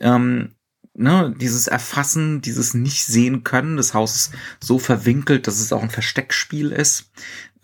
[0.00, 0.54] Ähm,
[0.94, 5.90] ne, dieses Erfassen, dieses nicht sehen können des Hauses so verwinkelt, dass es auch ein
[5.90, 7.10] Versteckspiel ist.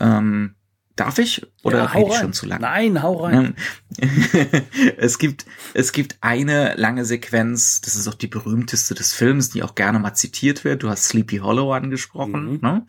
[0.01, 0.55] Ähm,
[0.97, 1.47] Darf ich?
[1.65, 2.61] Oder ja, rede ich schon zu lange?
[2.63, 3.57] Nein, hau rein.
[4.99, 9.63] es gibt, es gibt eine lange Sequenz, das ist auch die berühmteste des Films, die
[9.63, 10.83] auch gerne mal zitiert wird.
[10.83, 12.53] Du hast Sleepy Hollow angesprochen.
[12.53, 12.59] Mhm.
[12.61, 12.87] Ne?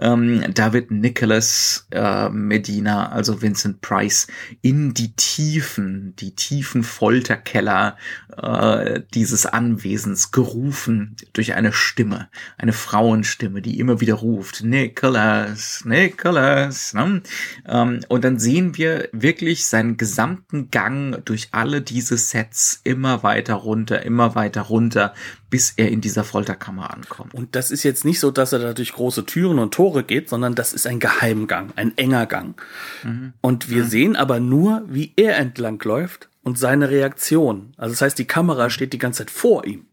[0.00, 4.26] Ähm, da wird Nicholas äh, Medina, also Vincent Price,
[4.62, 7.98] in die Tiefen, die tiefen Folterkeller
[8.36, 16.94] äh, dieses Anwesens gerufen durch eine Stimme, eine Frauenstimme, die immer wieder ruft, Nicholas, Nicholas.
[16.94, 17.22] Ne?
[17.66, 23.54] Ähm, und dann sehen wir wirklich seinen gesamten Gang durch alle diese Sets immer weiter
[23.54, 25.14] runter, immer weiter runter,
[25.50, 27.34] bis er in dieser Folterkammer ankommt.
[27.34, 30.28] Und das ist jetzt nicht so, dass er da durch große Türen und Tore geht,
[30.28, 32.54] sondern das ist ein Geheimgang, ein enger Gang.
[33.02, 33.32] Mhm.
[33.40, 33.88] Und wir mhm.
[33.88, 37.72] sehen aber nur, wie er entlang läuft und seine Reaktion.
[37.76, 39.86] Also das heißt, die Kamera steht die ganze Zeit vor ihm.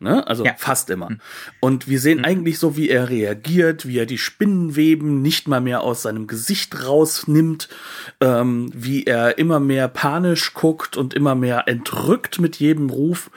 [0.00, 0.26] Ne?
[0.26, 0.54] Also ja.
[0.56, 1.08] fast immer.
[1.08, 1.20] Hm.
[1.60, 2.24] Und wir sehen mhm.
[2.24, 6.86] eigentlich so, wie er reagiert, wie er die Spinnenweben nicht mal mehr aus seinem Gesicht
[6.86, 7.68] rausnimmt,
[8.20, 13.30] ähm, wie er immer mehr panisch guckt und immer mehr entrückt mit jedem Ruf.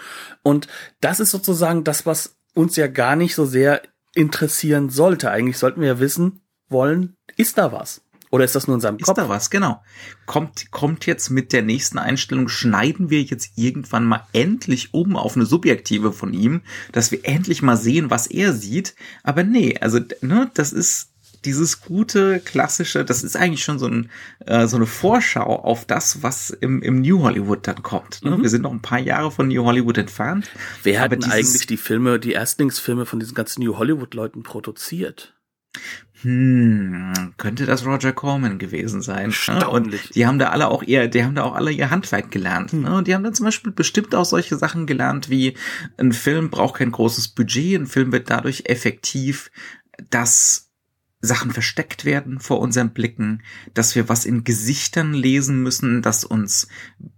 [0.44, 0.68] Und
[1.02, 3.82] das ist sozusagen das, was uns ja gar nicht so sehr
[4.16, 5.30] interessieren sollte.
[5.30, 8.02] Eigentlich sollten wir ja wissen wollen, ist da was?
[8.30, 9.18] Oder ist das nur in seinem Kopf?
[9.18, 9.82] Ist da was, genau.
[10.26, 15.36] Kommt, kommt jetzt mit der nächsten Einstellung, schneiden wir jetzt irgendwann mal endlich um auf
[15.36, 16.62] eine subjektive von ihm,
[16.92, 18.96] dass wir endlich mal sehen, was er sieht.
[19.24, 21.12] Aber nee, also, ne, das ist
[21.46, 24.10] dieses gute, klassische, das ist eigentlich schon so, ein,
[24.46, 28.24] äh, so eine Vorschau auf das, was im, im New Hollywood dann kommt.
[28.24, 28.32] Ne?
[28.32, 28.42] Mhm.
[28.42, 30.50] Wir sind noch ein paar Jahre von New Hollywood entfernt.
[30.84, 35.36] Wer hat denn eigentlich die Filme, die Erstlingsfilme von diesen ganzen New Hollywood-Leuten produziert?
[36.22, 39.34] Hm, könnte das Roger Corman gewesen sein.
[39.48, 39.70] Ne?
[39.70, 42.72] Und die haben da alle auch ihr, die haben da auch alle ihr Handwerk gelernt.
[42.72, 42.86] Hm.
[42.86, 45.56] Und die haben dann zum Beispiel bestimmt auch solche Sachen gelernt wie
[45.98, 49.52] ein Film braucht kein großes Budget, ein Film wird dadurch effektiv,
[50.10, 50.72] dass
[51.20, 56.68] Sachen versteckt werden vor unseren Blicken, dass wir was in Gesichtern lesen müssen, dass uns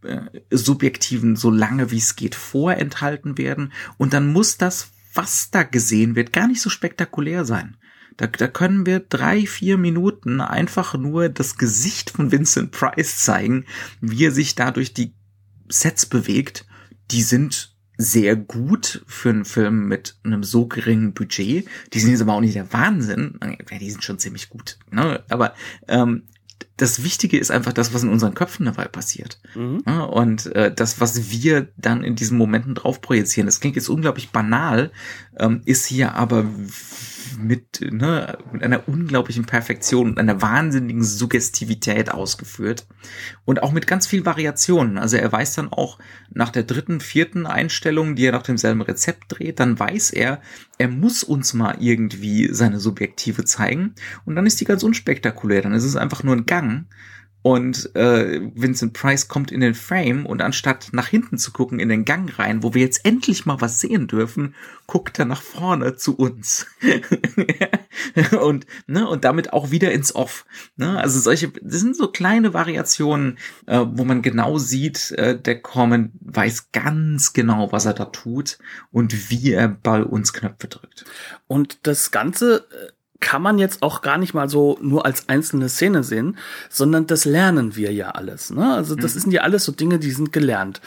[0.03, 3.73] äh, Subjektiven so lange wie es geht vorenthalten werden.
[3.97, 7.77] Und dann muss das, was da gesehen wird, gar nicht so spektakulär sein.
[8.19, 13.63] Da, da können wir drei, vier Minuten einfach nur das Gesicht von Vincent Price zeigen,
[14.01, 15.13] wie er sich da durch die
[15.69, 16.65] Sets bewegt.
[17.12, 21.65] Die sind sehr gut für einen Film mit einem so geringen Budget.
[21.93, 23.39] Die sind jetzt aber auch nicht der Wahnsinn.
[23.41, 24.77] Ja, die sind schon ziemlich gut.
[24.91, 25.23] Ne?
[25.29, 25.53] Aber
[25.88, 26.23] ähm,
[26.75, 29.39] das Wichtige ist einfach das, was in unseren Köpfen dabei passiert.
[29.55, 29.82] Mhm.
[29.88, 33.45] Ja, und äh, das, was wir dann in diesen Momenten drauf projizieren.
[33.45, 34.91] Das klingt jetzt unglaublich banal,
[35.38, 36.45] ähm, ist hier aber
[37.37, 42.87] mit, ne, mit einer unglaublichen Perfektion und einer wahnsinnigen Suggestivität ausgeführt
[43.45, 44.97] und auch mit ganz viel Variationen.
[44.97, 45.99] Also er weiß dann auch
[46.31, 50.41] nach der dritten, vierten Einstellung, die er nach demselben Rezept dreht, dann weiß er,
[50.77, 55.61] er muss uns mal irgendwie seine Subjektive zeigen und dann ist die ganz unspektakulär.
[55.61, 56.85] Dann ist es einfach nur ein Gang
[57.41, 61.88] und äh, Vincent Price kommt in den Frame und anstatt nach hinten zu gucken in
[61.88, 64.56] den Gang rein, wo wir jetzt endlich mal was sehen dürfen,
[64.88, 66.67] guckt er nach vorne zu uns
[68.41, 70.45] und ne und damit auch wieder ins Off.
[70.75, 70.99] Ne?
[70.99, 76.12] Also solche, das sind so kleine Variationen, äh, wo man genau sieht, äh, der Corman
[76.19, 78.58] weiß ganz genau, was er da tut
[78.91, 81.06] und wie er bei uns Knöpfe drückt.
[81.47, 85.69] Und das Ganze äh, kann man jetzt auch gar nicht mal so nur als einzelne
[85.69, 86.38] Szene sehen,
[86.69, 88.49] sondern das lernen wir ja alles.
[88.49, 88.73] Ne?
[88.73, 89.19] Also das mhm.
[89.19, 90.82] sind ja alles so Dinge, die sind gelernt.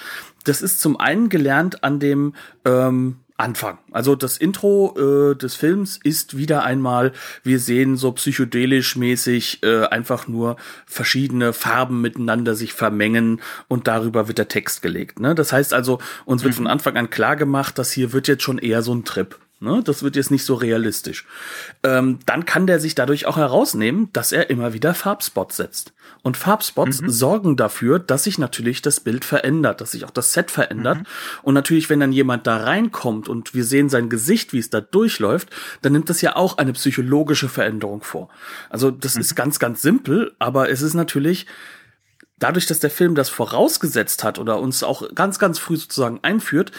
[0.45, 3.79] Das ist zum einen gelernt an dem ähm, Anfang.
[3.91, 9.85] Also das Intro äh, des Films ist wieder einmal, wir sehen so psychedelisch mäßig äh,
[9.87, 15.19] einfach nur verschiedene Farben miteinander sich vermengen und darüber wird der Text gelegt.
[15.19, 15.35] Ne?
[15.35, 16.59] Das heißt also, uns wird mhm.
[16.59, 19.37] von Anfang an klar gemacht, dass hier wird jetzt schon eher so ein Trip.
[19.63, 19.81] Ne?
[19.85, 21.25] Das wird jetzt nicht so realistisch.
[21.85, 25.93] Ähm, dann kann der sich dadurch auch herausnehmen, dass er immer wieder Farbspots setzt.
[26.23, 27.11] Und Farbspots mhm.
[27.11, 30.99] sorgen dafür, dass sich natürlich das Bild verändert, dass sich auch das Set verändert.
[30.99, 31.07] Mhm.
[31.43, 34.81] Und natürlich, wenn dann jemand da reinkommt und wir sehen sein Gesicht, wie es da
[34.81, 35.51] durchläuft,
[35.83, 38.31] dann nimmt das ja auch eine psychologische Veränderung vor.
[38.69, 39.21] Also das mhm.
[39.21, 41.47] ist ganz, ganz simpel, aber es ist natürlich
[42.43, 46.73] dadurch, dass der Film das vorausgesetzt hat oder uns auch ganz, ganz früh sozusagen einführt,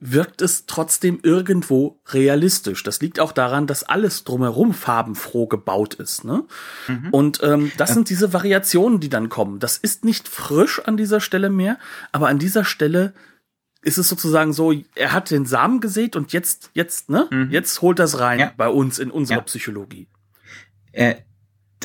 [0.00, 2.82] wirkt es trotzdem irgendwo realistisch.
[2.82, 6.24] Das liegt auch daran, dass alles drumherum farbenfroh gebaut ist.
[6.24, 6.44] Ne?
[6.88, 7.08] Mhm.
[7.10, 9.58] Und ähm, das sind diese Variationen, die dann kommen.
[9.58, 11.78] Das ist nicht frisch an dieser Stelle mehr,
[12.12, 13.14] aber an dieser Stelle
[13.82, 17.28] ist es sozusagen so, er hat den Samen gesät und jetzt, jetzt, ne?
[17.30, 17.50] Mhm.
[17.50, 18.52] Jetzt holt das rein ja.
[18.56, 19.44] bei uns in unserer ja.
[19.44, 20.08] Psychologie.
[20.92, 21.16] Äh,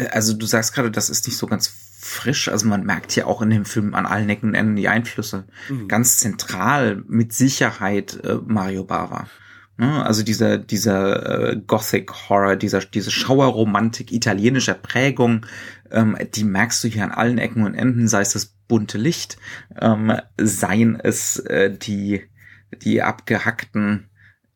[0.09, 1.67] also du sagst gerade, das ist nicht so ganz
[2.01, 2.49] frisch.
[2.49, 5.45] Also man merkt ja auch in dem Film an allen Ecken und Enden die Einflüsse.
[5.69, 5.87] Mhm.
[5.87, 9.27] Ganz zentral mit Sicherheit äh, Mario Bava.
[9.77, 10.05] Ne?
[10.05, 15.45] Also dieser, dieser äh, Gothic Horror, dieser, diese Schauerromantik italienischer Prägung,
[15.89, 19.37] ähm, die merkst du hier an allen Ecken und Enden, sei es das bunte Licht,
[19.79, 22.21] ähm, seien es äh, die,
[22.83, 24.10] die abgehackten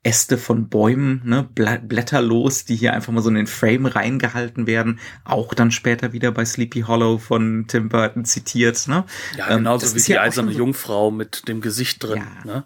[0.06, 5.00] Äste von Bäumen, ne, blätterlos, die hier einfach mal so in den Frame reingehalten werden,
[5.24, 9.06] auch dann später wieder bei Sleepy Hollow von Tim Burton zitiert, ne?
[9.36, 12.46] Ja, genauso ähm, wie die eiserne so Jungfrau mit dem Gesicht drin, ja.
[12.46, 12.64] ne?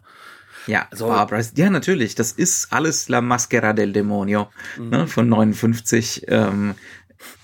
[0.68, 4.90] Ja, also, Barbara, ja, natürlich, das ist alles La Maschera del Demonio mhm.
[4.90, 6.26] ne, von 59.
[6.28, 6.76] Ähm,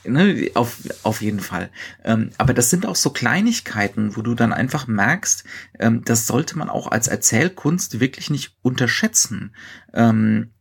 [0.05, 1.69] Ne, auf, auf jeden Fall.
[2.03, 5.43] Ähm, aber das sind auch so Kleinigkeiten, wo du dann einfach merkst,
[5.79, 9.53] ähm, das sollte man auch als Erzählkunst wirklich nicht unterschätzen.
[9.93, 10.51] Ähm,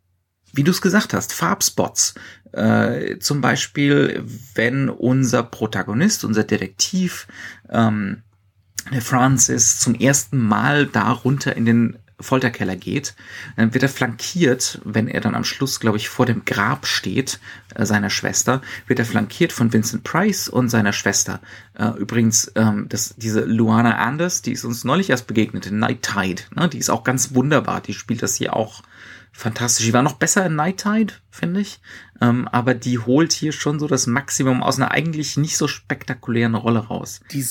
[0.53, 2.14] wie du es gesagt hast, Farbspots.
[2.53, 4.24] Äh, zum Beispiel,
[4.55, 7.27] wenn unser Protagonist, unser Detektiv,
[7.68, 8.22] ähm,
[8.92, 13.14] der Francis zum ersten Mal darunter in den Folterkeller geht,
[13.57, 17.40] wird er flankiert, wenn er dann am Schluss, glaube ich, vor dem Grab steht,
[17.74, 21.40] äh, seiner Schwester, wird er flankiert von Vincent Price und seiner Schwester.
[21.74, 26.03] Äh, übrigens, ähm, das, diese Luana Anders, die ist uns neulich erst begegnet in Night
[26.03, 26.68] Tide, ne?
[26.68, 28.83] die ist auch ganz wunderbar, die spielt das hier auch
[29.33, 29.87] fantastisch.
[29.87, 31.80] Die war noch besser in Night Tide, finde ich.
[32.20, 36.54] Ähm, aber die holt hier schon so das Maximum aus einer eigentlich nicht so spektakulären
[36.54, 37.20] Rolle raus.
[37.32, 37.44] Die,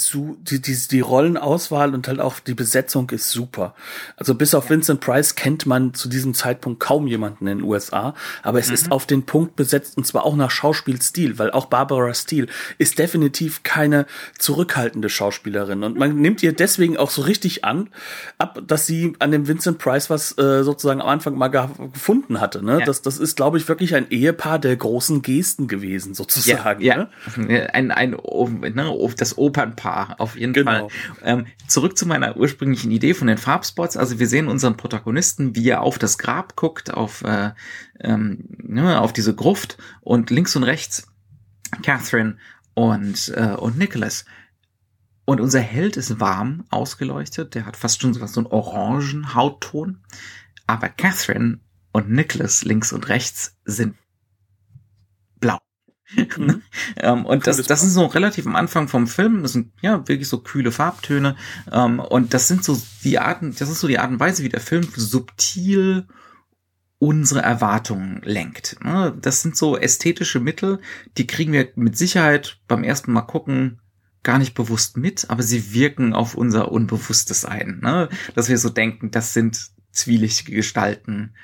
[0.50, 3.76] die, die, die Rollenauswahl und halt auch die Besetzung ist super.
[4.16, 8.16] Also bis auf Vincent Price kennt man zu diesem Zeitpunkt kaum jemanden in den USA,
[8.42, 8.74] aber es mhm.
[8.74, 13.00] ist auf den Punkt besetzt und zwar auch nach Schauspielstil, weil auch Barbara Steele ist
[13.00, 14.06] definitiv keine
[14.40, 17.90] zurückhaltende Schauspielerin und man nimmt ihr deswegen auch so richtig an,
[18.38, 22.64] ab, dass sie an dem Vincent Price was äh, sozusagen am Anfang mal gefunden hatte.
[22.64, 22.80] Ne?
[22.80, 22.86] Ja.
[22.86, 26.82] Das, das ist, glaube ich, wirklich ein Ehepaar der großen Gesten gewesen, sozusagen.
[26.82, 27.66] Ja, ja.
[27.74, 30.90] ein, ein, ne, das Opernpaar, auf jeden genau.
[30.90, 30.90] Fall.
[31.24, 33.98] Ähm, zurück zu meiner ursprünglichen Idee von den Farbspots.
[33.98, 37.52] Also wir sehen unseren Protagonisten, wie er auf das Grab guckt, auf, äh,
[38.00, 41.08] ähm, ne, auf diese Gruft und links und rechts
[41.82, 42.38] Catherine
[42.76, 44.26] und, äh, und Nicholas.
[45.26, 50.04] Und unser Held ist warm ausgeleuchtet, der hat fast schon so einen orangen Hautton.
[50.68, 51.60] Aber Catherine
[51.94, 53.96] und Nicholas links und rechts sind
[55.40, 55.60] blau.
[56.16, 56.62] Mhm.
[56.98, 59.44] ähm, und das, das ist so relativ am Anfang vom Film.
[59.44, 61.38] Das sind ja wirklich so kühle Farbtöne.
[61.72, 64.50] Ähm, und das sind so die Arten, das ist so die Art und Weise, wie
[64.50, 66.08] der Film subtil
[67.00, 68.78] unsere Erwartungen lenkt.
[68.84, 69.16] Ne?
[69.22, 70.80] Das sind so ästhetische Mittel,
[71.18, 73.80] die kriegen wir mit Sicherheit beim ersten Mal gucken
[74.24, 77.82] gar nicht bewusst mit, aber sie wirken auf unser Unbewusstes ein.
[77.84, 78.08] Ne?
[78.36, 81.36] Dass wir so denken, das sind zwielichtige Gestalten.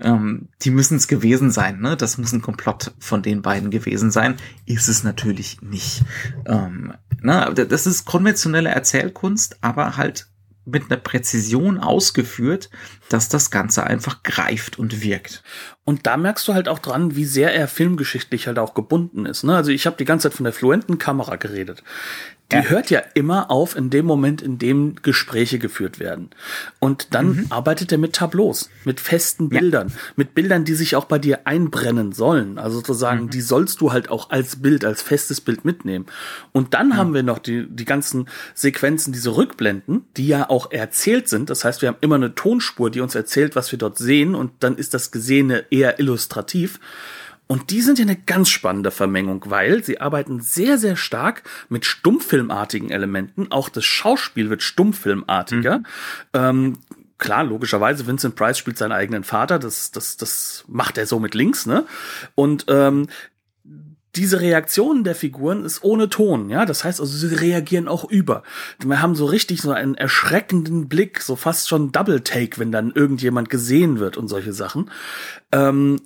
[0.00, 1.96] Ähm, die müssen es gewesen sein, ne?
[1.96, 4.36] Das muss ein Komplott von den beiden gewesen sein.
[4.66, 6.02] Ist es natürlich nicht.
[6.46, 7.52] Ähm, ne?
[7.54, 10.28] Das ist konventionelle Erzählkunst, aber halt
[10.66, 12.70] mit einer Präzision ausgeführt,
[13.08, 15.44] dass das Ganze einfach greift und wirkt.
[15.84, 19.44] Und da merkst du halt auch dran, wie sehr er filmgeschichtlich halt auch gebunden ist.
[19.44, 19.54] Ne?
[19.54, 21.84] Also ich habe die ganze Zeit von der fluenten Kamera geredet
[22.52, 22.62] die ja.
[22.62, 26.30] hört ja immer auf in dem Moment, in dem Gespräche geführt werden.
[26.78, 27.46] Und dann mhm.
[27.50, 29.94] arbeitet er mit Tableaus, mit festen Bildern, ja.
[30.14, 32.58] mit Bildern, die sich auch bei dir einbrennen sollen.
[32.58, 33.30] Also sozusagen, mhm.
[33.30, 36.06] die sollst du halt auch als Bild, als festes Bild mitnehmen.
[36.52, 36.96] Und dann mhm.
[36.96, 41.50] haben wir noch die, die ganzen Sequenzen, diese Rückblenden, die ja auch erzählt sind.
[41.50, 44.36] Das heißt, wir haben immer eine Tonspur, die uns erzählt, was wir dort sehen.
[44.36, 46.78] Und dann ist das Gesehene eher illustrativ.
[47.48, 51.84] Und die sind ja eine ganz spannende Vermengung, weil sie arbeiten sehr, sehr stark mit
[51.84, 53.52] stummfilmartigen Elementen.
[53.52, 55.78] Auch das Schauspiel wird stummfilmartiger.
[55.78, 55.84] Mhm.
[56.32, 56.78] Ähm,
[57.18, 61.34] klar, logischerweise, Vincent Price spielt seinen eigenen Vater, das, das, das macht er so mit
[61.34, 61.86] links, ne?
[62.34, 63.08] Und ähm,
[64.16, 66.64] diese Reaktionen der Figuren ist ohne Ton, ja.
[66.66, 68.42] Das heißt also, sie reagieren auch über.
[68.78, 72.92] Wir haben so richtig so einen erschreckenden Blick, so fast schon Double Take, wenn dann
[72.92, 74.90] irgendjemand gesehen wird und solche Sachen.
[75.52, 76.00] Ähm,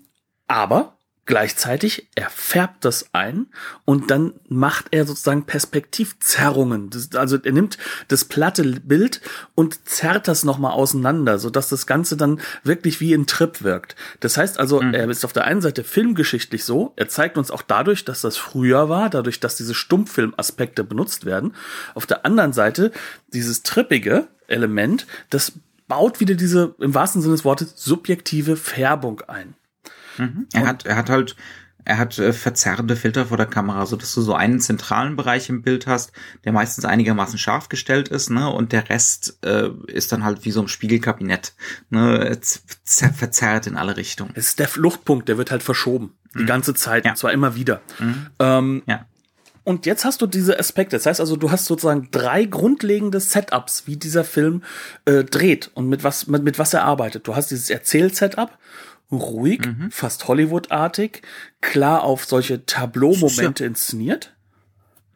[0.48, 3.47] aber Gleichzeitig, er färbt das ein
[3.85, 6.91] und dann macht er sozusagen Perspektivzerrungen.
[6.91, 7.79] Das, also er nimmt
[8.09, 9.21] das platte Bild
[9.55, 13.95] und zerrt das nochmal auseinander, sodass das Ganze dann wirklich wie ein Trip wirkt.
[14.21, 14.95] Das heißt also, mhm.
[14.95, 18.37] er ist auf der einen Seite filmgeschichtlich so, er zeigt uns auch dadurch, dass das
[18.37, 21.55] früher war, dadurch, dass diese Stummfilmaspekte benutzt werden.
[21.95, 22.91] Auf der anderen Seite
[23.33, 25.53] dieses trippige Element, das
[25.87, 29.55] baut wieder diese, im wahrsten Sinne des Wortes, subjektive Färbung ein.
[30.18, 30.46] Mhm.
[30.53, 31.37] Er hat, er hat halt,
[31.85, 35.49] er hat äh, verzerrende Filter vor der Kamera, so dass du so einen zentralen Bereich
[35.49, 36.12] im Bild hast,
[36.44, 40.51] der meistens einigermaßen scharf gestellt ist, ne, und der Rest äh, ist dann halt wie
[40.51, 41.55] so ein Spiegelkabinett,
[41.88, 42.38] ne,
[42.85, 44.33] verzerrt in alle Richtungen.
[44.35, 46.46] Es ist der Fluchtpunkt, der wird halt verschoben die mhm.
[46.46, 47.12] ganze Zeit, ja.
[47.12, 47.81] und zwar immer wieder.
[47.99, 48.27] Mhm.
[48.38, 49.07] Ähm, ja.
[49.62, 50.96] Und jetzt hast du diese Aspekte.
[50.96, 54.62] Das heißt also, du hast sozusagen drei grundlegende Setups, wie dieser Film
[55.05, 57.29] äh, dreht und mit was, mit, mit was er arbeitet.
[57.29, 58.57] Du hast dieses Erzähl-Setup,
[59.11, 59.90] ruhig, mhm.
[59.90, 61.23] fast Hollywood-artig,
[61.61, 64.35] klar auf solche Tableau-Momente inszeniert.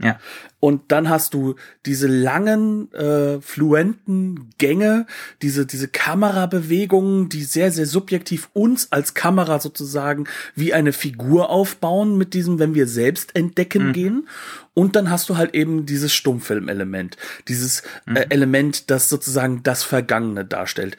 [0.03, 0.19] Ja.
[0.59, 1.55] Und dann hast du
[1.87, 5.07] diese langen, äh, fluenten Gänge,
[5.41, 12.19] diese, diese Kamerabewegungen, die sehr, sehr subjektiv uns als Kamera sozusagen wie eine Figur aufbauen
[12.19, 13.93] mit diesem, wenn wir selbst entdecken mhm.
[13.93, 14.29] gehen.
[14.73, 18.17] Und dann hast du halt eben dieses Stummfilm-Element, dieses äh, mhm.
[18.17, 20.97] äh, Element, das sozusagen das Vergangene darstellt.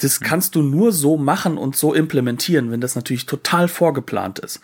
[0.00, 4.60] Das kannst du nur so machen und so implementieren, wenn das natürlich total vorgeplant ist.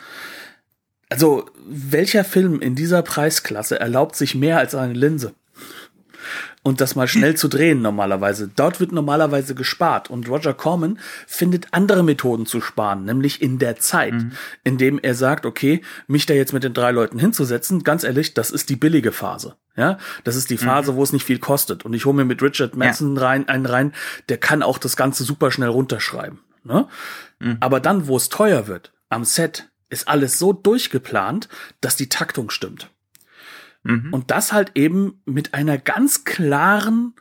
[1.08, 5.34] Also, welcher Film in dieser Preisklasse erlaubt sich mehr als eine Linse?
[6.66, 8.50] und das mal schnell zu drehen normalerweise.
[8.54, 13.76] Dort wird normalerweise gespart und Roger Corman findet andere Methoden zu sparen, nämlich in der
[13.76, 14.32] Zeit, mhm.
[14.64, 18.50] indem er sagt, okay, mich da jetzt mit den drei Leuten hinzusetzen, ganz ehrlich, das
[18.50, 19.54] ist die billige Phase.
[19.76, 20.96] Ja, das ist die Phase, mhm.
[20.96, 21.84] wo es nicht viel kostet.
[21.84, 23.22] Und ich hole mir mit Richard Madsen ja.
[23.22, 23.92] rein, einen rein,
[24.30, 26.38] der kann auch das Ganze super schnell runterschreiben.
[26.64, 26.88] Ne?
[27.38, 27.58] Mhm.
[27.60, 31.48] Aber dann, wo es teuer wird, am Set, ist alles so durchgeplant,
[31.80, 32.90] dass die Taktung stimmt.
[33.82, 34.12] Mhm.
[34.12, 37.14] Und das halt eben mit einer ganz klaren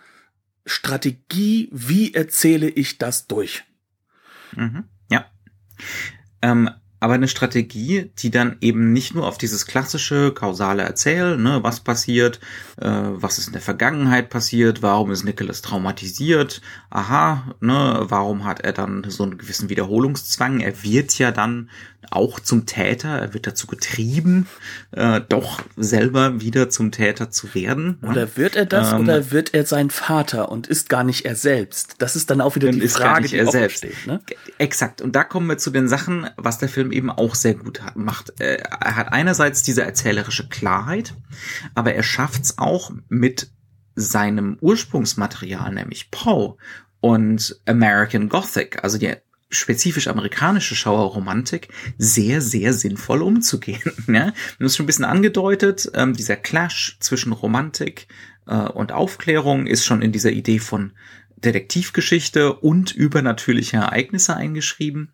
[0.66, 3.64] Strategie, wie erzähle ich das durch.
[4.56, 4.86] Mhm.
[5.12, 5.26] Ja.
[6.42, 11.60] Ähm, aber eine Strategie, die dann eben nicht nur auf dieses klassische kausale Erzählen, ne,
[11.62, 12.40] was passiert,
[12.78, 18.62] äh, was ist in der Vergangenheit passiert, warum ist Nicholas traumatisiert, aha, ne, warum hat
[18.62, 21.70] er dann so einen gewissen Wiederholungszwang, er wird ja dann
[22.12, 24.48] auch zum Täter, er wird dazu getrieben,
[24.92, 27.98] äh, doch selber wieder zum Täter zu werden.
[28.02, 28.10] Ne?
[28.10, 31.36] Oder wird er das ähm, oder wird er sein Vater und ist gar nicht er
[31.36, 31.96] selbst?
[32.00, 34.08] Das ist dann auch wieder die Frage, die er selbst steht.
[34.08, 34.22] Ne?
[34.58, 35.02] Exakt.
[35.02, 38.40] Und da kommen wir zu den Sachen, was der Film eben auch sehr gut macht.
[38.40, 41.16] Äh, er hat einerseits diese erzählerische Klarheit,
[41.74, 43.52] aber er schafft's auch mit
[43.96, 46.58] seinem Ursprungsmaterial, nämlich Poe
[47.00, 49.14] und American Gothic, also die
[49.50, 53.82] spezifisch amerikanische Schauerromantik sehr, sehr sinnvoll umzugehen.
[54.08, 54.14] ja?
[54.14, 58.08] Wir haben es schon ein bisschen angedeutet, ähm, dieser Clash zwischen Romantik
[58.48, 60.94] äh, und Aufklärung ist schon in dieser Idee von
[61.38, 65.14] Detektivgeschichte und übernatürliche Ereignisse eingeschrieben.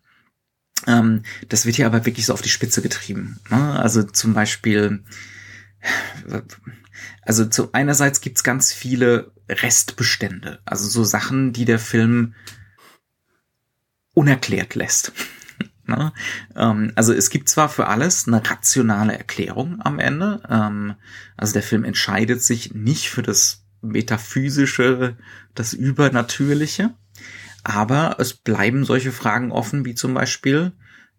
[0.86, 3.38] Ähm, das wird hier aber wirklich so auf die Spitze getrieben.
[3.50, 3.78] Ne?
[3.78, 5.02] Also zum Beispiel,
[7.22, 12.34] also zu einerseits gibt's ganz viele Restbestände, also so Sachen, die der Film
[14.14, 15.12] unerklärt lässt.
[15.84, 16.12] Ne?
[16.54, 20.40] Ähm, also es gibt zwar für alles eine rationale Erklärung am Ende.
[20.48, 20.94] Ähm,
[21.36, 25.16] also der Film entscheidet sich nicht für das Metaphysische,
[25.56, 26.94] das Übernatürliche.
[27.64, 30.72] Aber es bleiben solche Fragen offen, wie zum Beispiel,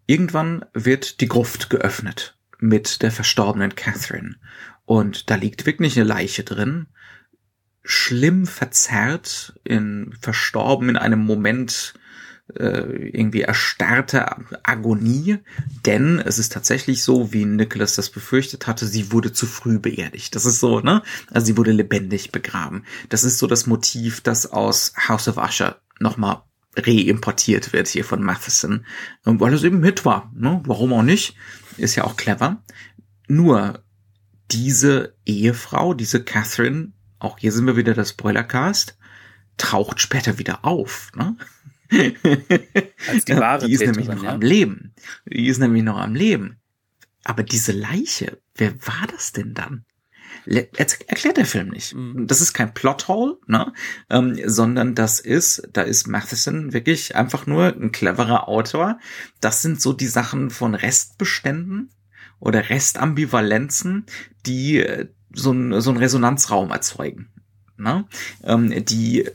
[0.06, 4.36] irgendwann wird die Gruft geöffnet mit der verstorbenen Catherine.
[4.84, 6.86] Und da liegt wirklich eine Leiche drin,
[7.82, 11.94] schlimm verzerrt, in, verstorben in einem Moment
[12.54, 14.26] äh, irgendwie erstarrte
[14.62, 15.38] Agonie,
[15.86, 20.34] denn es ist tatsächlich so, wie Nicholas das befürchtet hatte, sie wurde zu früh beerdigt.
[20.34, 21.02] Das ist so, ne?
[21.30, 22.84] Also sie wurde lebendig begraben.
[23.08, 26.42] Das ist so das Motiv, das aus House of Usher nochmal
[26.76, 28.84] reimportiert wird hier von Matheson,
[29.24, 30.32] weil es eben mit war.
[30.34, 30.60] Ne?
[30.66, 31.36] Warum auch nicht?
[31.76, 32.62] Ist ja auch clever.
[33.28, 33.84] Nur
[34.50, 38.98] diese Ehefrau, diese Catherine, auch hier sind wir wieder das Spoilercast,
[39.56, 41.10] taucht später wieder auf.
[41.14, 41.36] Ne?
[43.08, 44.34] Als die wahre Die ist nämlich noch ja.
[44.34, 44.94] am Leben.
[45.26, 46.56] Die ist nämlich noch am Leben.
[47.24, 49.84] Aber diese Leiche, wer war das denn dann?
[50.46, 51.94] Erklärt der Film nicht.
[51.94, 52.26] Mhm.
[52.26, 53.72] Das ist kein Plothole, ne?
[54.10, 58.98] Ähm, sondern das ist, da ist Matheson wirklich einfach nur ein cleverer Autor.
[59.40, 61.90] Das sind so die Sachen von Restbeständen
[62.40, 64.06] oder Restambivalenzen,
[64.46, 67.28] die äh, so, ein, so einen Resonanzraum erzeugen.
[67.76, 68.04] Ne?
[68.44, 69.28] Ähm, die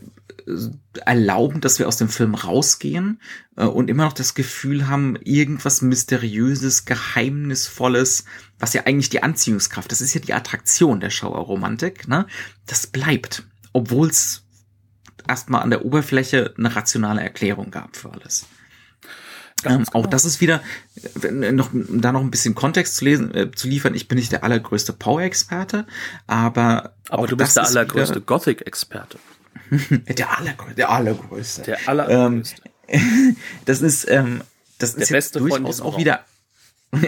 [1.05, 3.21] erlauben, dass wir aus dem Film rausgehen
[3.55, 8.25] äh, und immer noch das Gefühl haben, irgendwas Mysteriöses, Geheimnisvolles,
[8.59, 12.27] was ja eigentlich die Anziehungskraft, das ist ja die Attraktion der Schauerromantik, ne?
[12.65, 14.43] Das bleibt, obwohl es
[15.27, 18.47] erstmal an der Oberfläche eine rationale Erklärung gab für alles.
[19.65, 20.07] Ähm, Auch genau.
[20.07, 20.61] das ist wieder,
[21.21, 23.93] äh, noch, da noch ein bisschen Kontext zu lesen, äh, zu liefern.
[23.93, 25.85] Ich bin nicht der allergrößte Power-Experte,
[26.27, 29.19] aber Aber auch du bist der allergrößte Gothic-Experte.
[30.17, 31.61] Der allergrößte, der allergrößte.
[31.63, 32.61] Der allergrößte.
[33.65, 34.41] Das ist, ähm,
[34.79, 35.99] das ist Der jetzt Beste von durchaus auch Raum.
[36.01, 36.25] wieder.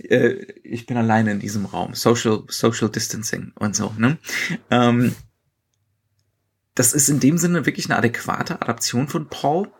[0.00, 1.94] Äh, ich bin alleine in diesem Raum.
[1.94, 3.94] Social, Social Distancing und so.
[3.96, 4.18] Ne?
[4.70, 5.14] Ähm,
[6.74, 9.70] das ist in dem Sinne wirklich eine adäquate Adaption von Paul,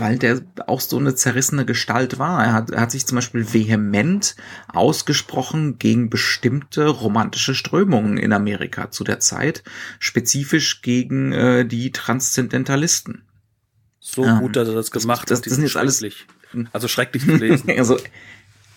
[0.00, 2.42] weil der auch so eine zerrissene Gestalt war.
[2.44, 4.34] Er hat, er hat sich zum Beispiel vehement
[4.68, 9.62] ausgesprochen gegen bestimmte romantische Strömungen in Amerika zu der Zeit,
[9.98, 13.22] spezifisch gegen äh, die Transzendentalisten.
[14.00, 15.46] So Ähm, gut, dass er das gemacht das- hat.
[15.46, 16.26] das die jetzt alles- schrecklich.
[16.72, 17.70] Also schrecklich zu lesen.
[17.78, 17.96] also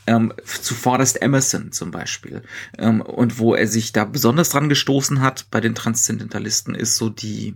[0.06, 2.44] ähm, zuvorderst Emerson zum Beispiel.
[2.78, 7.10] Ähm, und wo er sich da besonders dran gestoßen hat bei den Transzendentalisten, ist so
[7.10, 7.56] die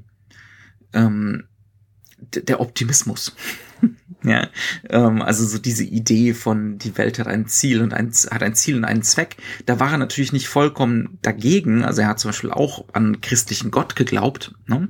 [0.93, 1.43] ähm,
[2.19, 3.35] der Optimismus.
[4.23, 4.49] ja,
[4.89, 8.55] ähm, also so diese Idee von die Welt hat ein Ziel und ein, hat ein
[8.55, 9.37] Ziel und einen Zweck.
[9.65, 11.83] Da war er natürlich nicht vollkommen dagegen.
[11.83, 14.53] Also er hat zum Beispiel auch an christlichen Gott geglaubt.
[14.65, 14.89] Ne?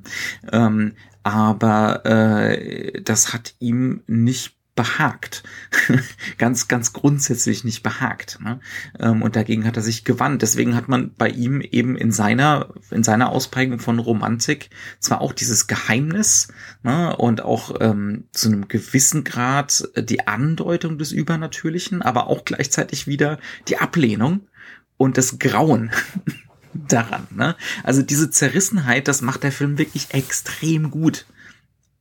[0.52, 5.44] Ähm, aber äh, das hat ihm nicht behagt.
[6.38, 8.40] ganz, ganz grundsätzlich nicht behagt.
[8.42, 8.62] Ne?
[8.98, 10.42] Ähm, und dagegen hat er sich gewandt.
[10.42, 14.70] Deswegen hat man bei ihm eben in seiner, in seiner Ausprägung von Romantik
[15.00, 16.48] zwar auch dieses Geheimnis
[16.84, 17.18] ne?
[17.18, 23.40] und auch ähm, zu einem gewissen Grad die Andeutung des Übernatürlichen, aber auch gleichzeitig wieder
[23.68, 24.48] die Ablehnung
[24.96, 25.92] und das Grauen
[26.74, 27.28] daran.
[27.32, 27.56] Ne?
[27.84, 31.26] Also diese Zerrissenheit, das macht der Film wirklich extrem gut.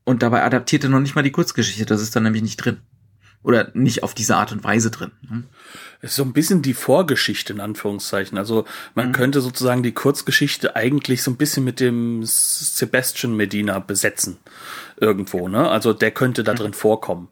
[0.07, 2.79] Und dabei adaptiert er noch nicht mal die Kurzgeschichte, das ist dann nämlich nicht drin.
[3.43, 5.13] Oder nicht auf diese Art und Weise drin.
[5.29, 5.45] ne?
[6.01, 8.39] Es ist so ein bisschen die Vorgeschichte in Anführungszeichen.
[8.39, 8.67] Also Mhm.
[8.95, 14.39] man könnte sozusagen die Kurzgeschichte eigentlich so ein bisschen mit dem Sebastian Medina besetzen.
[15.01, 15.69] Irgendwo, ne?
[15.69, 16.47] Also der könnte Mhm.
[16.47, 17.29] da drin vorkommen.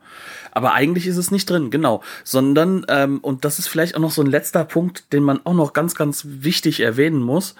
[0.52, 2.02] Aber eigentlich ist es nicht drin, genau.
[2.22, 5.54] Sondern, ähm, und das ist vielleicht auch noch so ein letzter Punkt, den man auch
[5.54, 7.54] noch ganz, ganz wichtig erwähnen muss.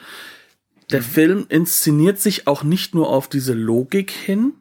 [0.91, 1.05] Der Mhm.
[1.05, 4.53] Film inszeniert sich auch nicht nur auf diese Logik hin,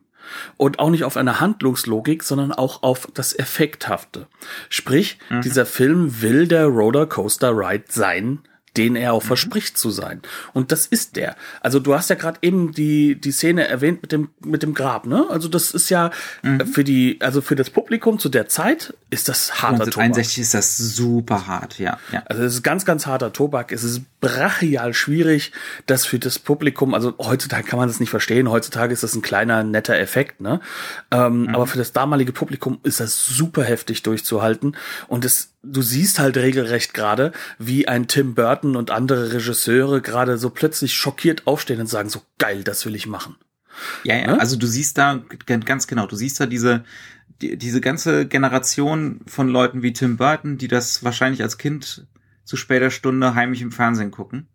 [0.58, 4.28] und auch nicht auf eine Handlungslogik, sondern auch auf das Effekthafte.
[4.70, 8.40] Sprich, dieser Film will der Rollercoaster Ride sein,
[8.78, 10.22] den er auch verspricht zu sein.
[10.54, 11.36] Und das ist der.
[11.62, 15.06] Also du hast ja gerade eben die die Szene erwähnt mit dem mit dem Grab,
[15.06, 15.26] ne?
[15.30, 16.12] Also das ist ja
[16.44, 20.04] äh, für die also für das Publikum zu der Zeit ist das harter Tobak.
[20.04, 22.00] 1961 ist das super hart, ja.
[22.12, 22.24] ja.
[22.26, 23.72] Also es ist ganz, ganz harter Tobak.
[23.72, 25.52] Es ist brachial schwierig,
[25.86, 29.22] das für das Publikum, also heutzutage kann man das nicht verstehen, heutzutage ist das ein
[29.22, 30.60] kleiner, netter Effekt, ne?
[31.12, 34.76] Ähm, Aber für das damalige Publikum ist das super heftig durchzuhalten.
[35.08, 40.38] Und es, du siehst halt regelrecht gerade, wie ein Tim Burton und andere Regisseure gerade
[40.38, 43.36] so plötzlich schockiert aufstehen und sagen, so geil, das will ich machen.
[44.04, 44.40] Ja, ja, Ne?
[44.40, 45.24] also du siehst da
[45.66, 46.84] ganz genau, du siehst da diese
[47.42, 52.08] die, diese ganze Generation von Leuten wie Tim Burton, die das wahrscheinlich als Kind
[52.44, 54.48] zu später Stunde heimlich im Fernsehen gucken.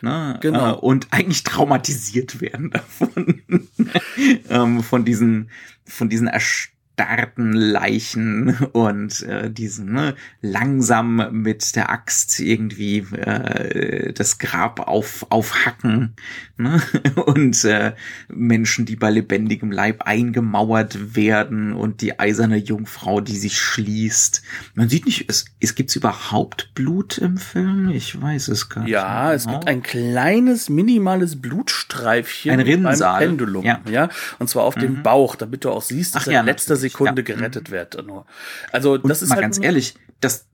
[0.00, 0.38] Ne?
[0.40, 0.74] Genau.
[0.74, 3.42] Äh, und eigentlich traumatisiert werden davon.
[4.48, 5.50] ähm, von diesen,
[5.86, 14.38] von diesen erstarrten Leichen und äh, diesen ne, langsam mit der Axt irgendwie äh, das
[14.38, 16.14] Grab auf, aufhacken
[16.56, 16.80] ne?
[17.26, 17.94] und äh,
[18.28, 24.42] Menschen, die bei lebendigem Leib eingemauert werden und die eiserne Jungfrau, die sich schließt.
[24.74, 27.90] Man sieht nicht, es, es gibt's überhaupt Blut im Film?
[27.90, 28.90] Ich weiß es gar nicht.
[28.90, 33.20] Ja, es gibt ein kleines, minimales Blutstreifchen Ein Rinnsal.
[33.20, 33.64] beim Pendulum.
[33.64, 33.80] Ja.
[33.90, 34.08] Ja.
[34.38, 36.83] Und zwar auf dem Bauch, damit du auch siehst, dass Ach der ja, letzte natürlich,
[36.88, 37.34] Sekunde ja.
[37.34, 38.04] gerettet wird.
[38.06, 38.26] Nur.
[38.72, 40.46] Also Und das ist mal halt ganz ehrlich, das,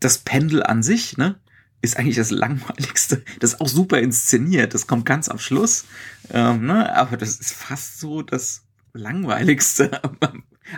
[0.00, 1.36] das Pendel an sich, ne,
[1.82, 3.22] ist eigentlich das langweiligste.
[3.40, 4.74] Das ist auch super inszeniert.
[4.74, 5.84] Das kommt ganz am Schluss.
[6.30, 10.02] Ähm, ne, aber das ist fast so das langweiligste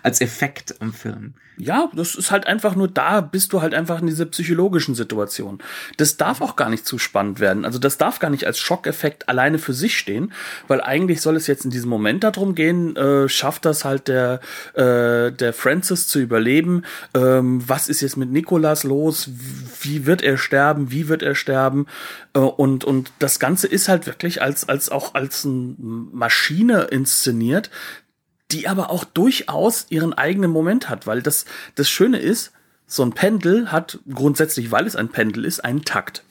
[0.03, 1.35] als Effekt am Film.
[1.61, 5.59] Ja, das ist halt einfach nur da, bist du halt einfach in dieser psychologischen Situation.
[5.97, 7.65] Das darf auch gar nicht zu spannend werden.
[7.65, 10.33] Also das darf gar nicht als Schockeffekt alleine für sich stehen,
[10.69, 14.41] weil eigentlich soll es jetzt in diesem Moment darum gehen, äh, schafft das halt der,
[14.75, 16.85] äh, der Francis zu überleben,
[17.15, 19.29] ähm, was ist jetzt mit Nikolas los,
[19.81, 21.87] wie wird er sterben, wie wird er sterben
[22.35, 25.75] äh, und, und das Ganze ist halt wirklich als, als auch als eine
[26.13, 27.71] Maschine inszeniert,
[28.51, 31.45] die aber auch durchaus ihren eigenen Moment hat, weil das,
[31.75, 32.53] das Schöne ist,
[32.87, 36.25] so ein Pendel hat grundsätzlich, weil es ein Pendel ist, einen Takt.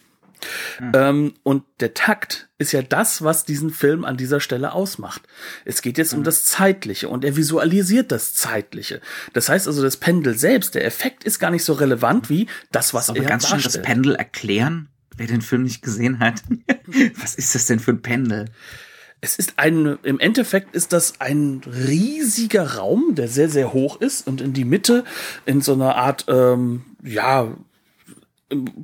[0.80, 0.92] Mhm.
[0.94, 5.22] Ähm, und der Takt ist ja das, was diesen Film an dieser Stelle ausmacht.
[5.66, 6.20] Es geht jetzt mhm.
[6.20, 9.02] um das Zeitliche und er visualisiert das Zeitliche.
[9.34, 12.94] Das heißt also, das Pendel selbst, der Effekt ist gar nicht so relevant wie das,
[12.94, 13.64] was aber er ganz darstellt.
[13.64, 16.42] schön das Pendel erklären, wer den Film nicht gesehen hat.
[17.20, 18.46] was ist das denn für ein Pendel?
[19.20, 24.28] Es ist ein, im Endeffekt ist das ein riesiger Raum, der sehr, sehr hoch ist
[24.28, 25.04] und in die Mitte
[25.46, 27.48] in so einer Art, ähm, ja,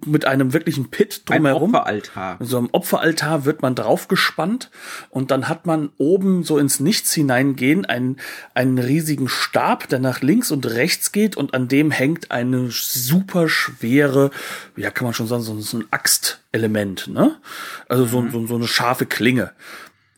[0.05, 1.73] mit einem wirklichen Pit drumherum.
[1.73, 2.37] Ein Opferaltar.
[2.41, 4.69] So einem Opferaltar wird man draufgespannt
[5.09, 8.17] und dann hat man oben so ins Nichts hineingehen einen,
[8.53, 13.47] einen riesigen Stab, der nach links und rechts geht und an dem hängt eine super
[13.47, 14.31] schwere,
[14.75, 17.37] ja kann man schon sagen, so, so ein Axtelement, ne?
[17.87, 18.31] Also so, mhm.
[18.31, 19.51] so, so eine scharfe Klinge.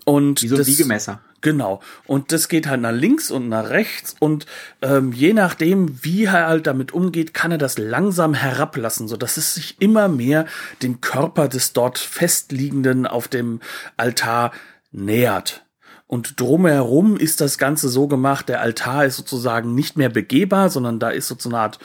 [0.05, 1.19] Und Wie so ein das, Wiegemesser.
[1.41, 1.81] Genau.
[2.05, 4.45] Und das geht halt nach links und nach rechts und
[4.81, 9.37] ähm, je nachdem, wie er halt damit umgeht, kann er das langsam herablassen, so dass
[9.37, 10.45] es sich immer mehr
[10.81, 13.59] dem Körper des dort festliegenden auf dem
[13.97, 14.53] Altar
[14.91, 15.65] nähert.
[16.07, 20.99] Und drumherum ist das Ganze so gemacht, der Altar ist sozusagen nicht mehr begehbar, sondern
[20.99, 21.79] da ist so eine Art,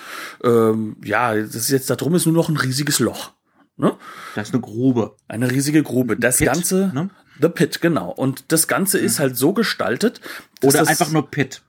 [0.44, 3.32] ähm, ja, das ist jetzt da drum ist nur noch ein riesiges Loch.
[3.76, 3.96] Ne?
[4.34, 5.16] Das ist eine Grube.
[5.26, 6.16] Eine riesige Grube.
[6.16, 7.08] Das Pit, Ganze, ne?
[7.41, 8.11] The Pit, genau.
[8.11, 10.20] Und das Ganze ist halt so gestaltet.
[10.62, 11.62] Oder das, einfach nur Pit.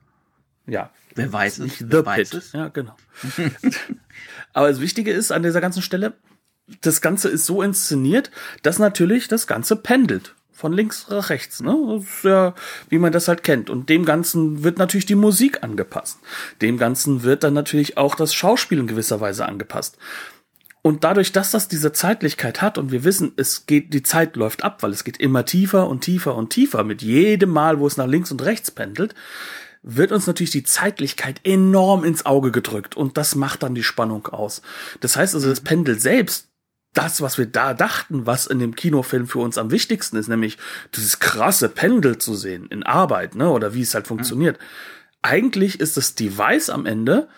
[0.66, 0.90] Ja.
[1.14, 1.64] Wer weiß es?
[1.64, 2.38] Nicht Wer The weiß Pit.
[2.38, 2.52] es?
[2.52, 2.96] Ja, genau.
[4.52, 6.14] Aber das Wichtige ist an dieser ganzen Stelle,
[6.80, 8.30] das Ganze ist so inszeniert,
[8.62, 10.34] dass natürlich das Ganze pendelt.
[10.52, 11.76] Von links nach rechts, ne?
[11.88, 12.54] Das ist ja,
[12.88, 13.68] wie man das halt kennt.
[13.68, 16.18] Und dem Ganzen wird natürlich die Musik angepasst.
[16.60, 19.98] Dem Ganzen wird dann natürlich auch das Schauspiel in gewisser Weise angepasst.
[20.82, 24.64] Und dadurch, dass das diese Zeitlichkeit hat und wir wissen, es geht, die Zeit läuft
[24.64, 27.96] ab, weil es geht immer tiefer und tiefer und tiefer mit jedem Mal, wo es
[27.96, 29.14] nach links und rechts pendelt,
[29.84, 34.26] wird uns natürlich die Zeitlichkeit enorm ins Auge gedrückt und das macht dann die Spannung
[34.28, 34.62] aus.
[35.00, 36.48] Das heißt also, das Pendel selbst,
[36.94, 40.58] das, was wir da dachten, was in dem Kinofilm für uns am wichtigsten ist, nämlich
[40.94, 44.58] dieses krasse Pendel zu sehen in Arbeit, ne, oder wie es halt funktioniert.
[45.22, 47.28] Eigentlich ist das Device am Ende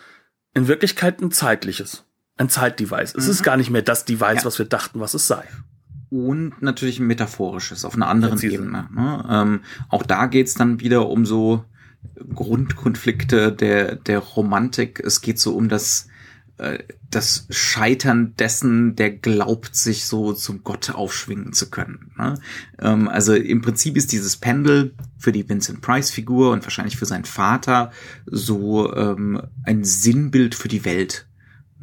[0.55, 2.05] in Wirklichkeit ein zeitliches
[2.37, 3.15] ein Zeitdevice.
[3.15, 4.45] Es ist gar nicht mehr das Device, Ja.
[4.45, 5.45] was wir dachten, was es sei.
[6.11, 8.55] und natürlich ein metaphorisches auf einer anderen Präzise.
[8.55, 8.89] Ebene.
[8.95, 9.25] Ne?
[9.29, 11.65] Ähm, auch da geht's dann wieder um so
[12.35, 15.01] Grundkonflikte der, der Romantik.
[15.01, 16.09] Es geht so um das,
[16.59, 16.79] äh,
[17.11, 22.13] das Scheitern dessen, der glaubt, sich so zum Gott aufschwingen zu können.
[22.17, 22.35] Ne?
[22.81, 27.25] Ähm, also im Prinzip ist dieses Pendel für die Vincent Price-Figur und wahrscheinlich für seinen
[27.25, 27.91] Vater
[28.27, 31.27] so ähm, ein Sinnbild für die Welt.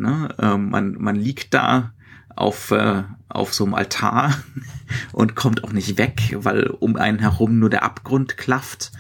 [0.02, 0.30] Ne?
[0.40, 1.94] Ähm, man, man liegt da
[2.36, 4.36] auf, äh, auf so einem Altar
[5.12, 8.92] und kommt auch nicht weg, weil um einen herum nur der Abgrund klafft.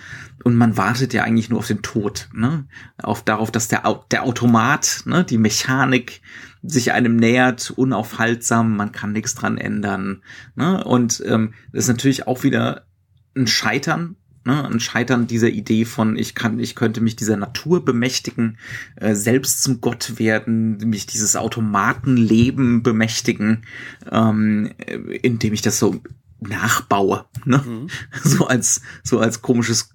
[0.43, 2.66] Und man wartet ja eigentlich nur auf den Tod, ne?
[2.97, 6.22] Auf darauf, dass der, der Automat, ne, die Mechanik
[6.64, 10.24] sich einem nähert, unaufhaltsam, man kann nichts dran ändern.
[10.56, 10.84] Ne?
[10.84, 12.86] Und ähm, das ist natürlich auch wieder
[13.36, 14.16] ein Scheitern,
[14.46, 14.66] ne?
[14.66, 18.58] ein Scheitern dieser Idee von, ich kann, ich könnte mich dieser Natur bemächtigen,
[18.96, 23.66] äh, selbst zum Gott werden, mich dieses Automatenleben bemächtigen,
[24.12, 26.02] ähm, äh, indem ich das so
[26.42, 27.88] nachbaue, ne?
[28.24, 29.94] so als so als komisches,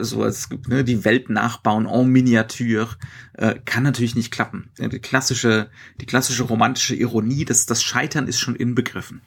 [0.00, 2.88] so als ne, die Welt nachbauen en Miniatur
[3.32, 4.70] äh, kann natürlich nicht klappen.
[4.78, 5.70] Die klassische,
[6.00, 9.22] die klassische romantische Ironie, das das Scheitern ist schon inbegriffen.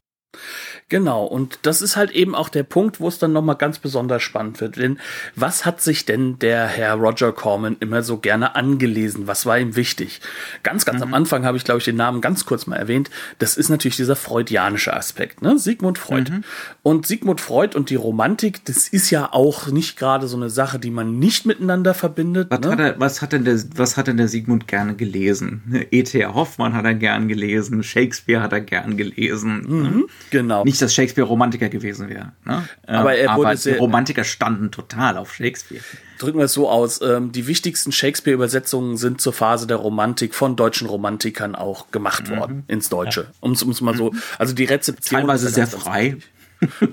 [0.90, 4.22] Genau, und das ist halt eben auch der Punkt, wo es dann nochmal ganz besonders
[4.22, 4.78] spannend wird.
[4.78, 5.00] Denn
[5.36, 9.26] was hat sich denn der Herr Roger Corman immer so gerne angelesen?
[9.26, 10.22] Was war ihm wichtig?
[10.62, 13.10] Ganz, ganz am Anfang habe ich, glaube ich, den Namen ganz kurz mal erwähnt.
[13.40, 15.58] Das ist natürlich dieser freudianische Aspekt, ne?
[15.58, 16.32] Sigmund Freud.
[16.84, 20.78] Und Sigmund Freud und die Romantik, das ist ja auch nicht gerade so eine Sache,
[20.80, 22.52] die man nicht miteinander verbindet.
[22.52, 22.72] Was, ne?
[22.72, 25.86] hat er, was, hat denn der, was hat denn der Sigmund gerne gelesen?
[25.92, 26.36] E.T.R.
[26.36, 29.66] Hoffmann hat er gern gelesen, Shakespeare hat er gern gelesen.
[29.68, 30.06] Mhm.
[30.30, 30.64] Genau.
[30.64, 32.32] Nicht, dass Shakespeare Romantiker gewesen wäre.
[32.46, 32.68] Ne?
[32.88, 35.82] Aber er wurde aber die Romantiker standen total auf Shakespeare.
[36.18, 37.02] Drücken wir es so aus.
[37.02, 42.64] Ähm, die wichtigsten Shakespeare-Übersetzungen sind zur Phase der Romantik von deutschen Romantikern auch gemacht worden
[42.68, 43.28] ins Deutsche.
[43.40, 45.22] Um es mal so, also die Rezeption.
[45.22, 46.18] Teilweise sehr frei.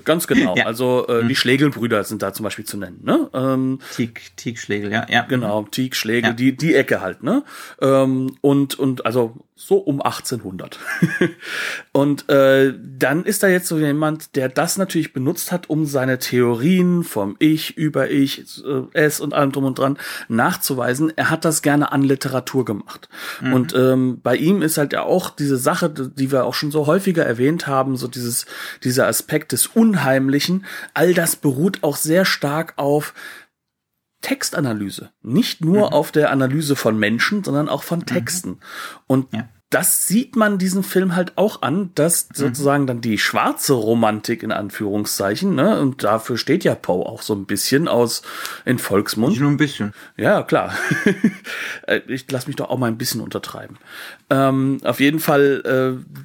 [0.05, 0.55] Ganz genau.
[0.61, 0.67] Ja.
[0.67, 3.01] Also äh, die Schlegelbrüder sind da zum Beispiel zu nennen.
[3.05, 3.31] Ne?
[3.33, 5.23] Ähm, Tieg, Tieg Schlegel, ja, ja.
[5.23, 6.33] genau, Tieg, Schlegel, Ja.
[6.35, 7.23] die die Ecke halt.
[7.23, 7.45] Ne?
[7.81, 10.79] Ähm, und und also so um 1800.
[11.93, 16.19] und äh, dann ist da jetzt so jemand, der das natürlich benutzt hat, um seine
[16.19, 19.99] Theorien vom Ich über Ich, äh, Es und allem drum und dran
[20.29, 21.13] nachzuweisen.
[21.15, 23.09] Er hat das gerne an Literatur gemacht.
[23.53, 26.87] Und ähm, bei ihm ist halt ja auch diese Sache, die wir auch schon so
[26.87, 28.47] häufiger erwähnt haben, so dieses
[28.83, 30.65] dieser Aspekt des Unheimlichen.
[30.95, 33.13] All das beruht auch sehr stark auf
[34.23, 35.11] Textanalyse.
[35.23, 38.59] Nicht nur auf der Analyse von Menschen, sondern auch von Texten.
[39.07, 39.49] Und Ja.
[39.71, 44.53] das sieht man diesen Film halt auch an, dass sozusagen dann die schwarze Romantik in
[44.53, 48.23] Anführungszeichen, ne, und dafür steht ja Poe auch so ein bisschen aus
[48.65, 49.31] in Volksmund.
[49.31, 49.93] Nicht nur ein bisschen.
[50.17, 50.75] Ja, klar.
[51.87, 53.79] Äh, ich lass mich doch auch mal ein bisschen untertreiben.
[54.29, 55.63] Ähm, auf jeden Fall,
[56.05, 56.21] äh,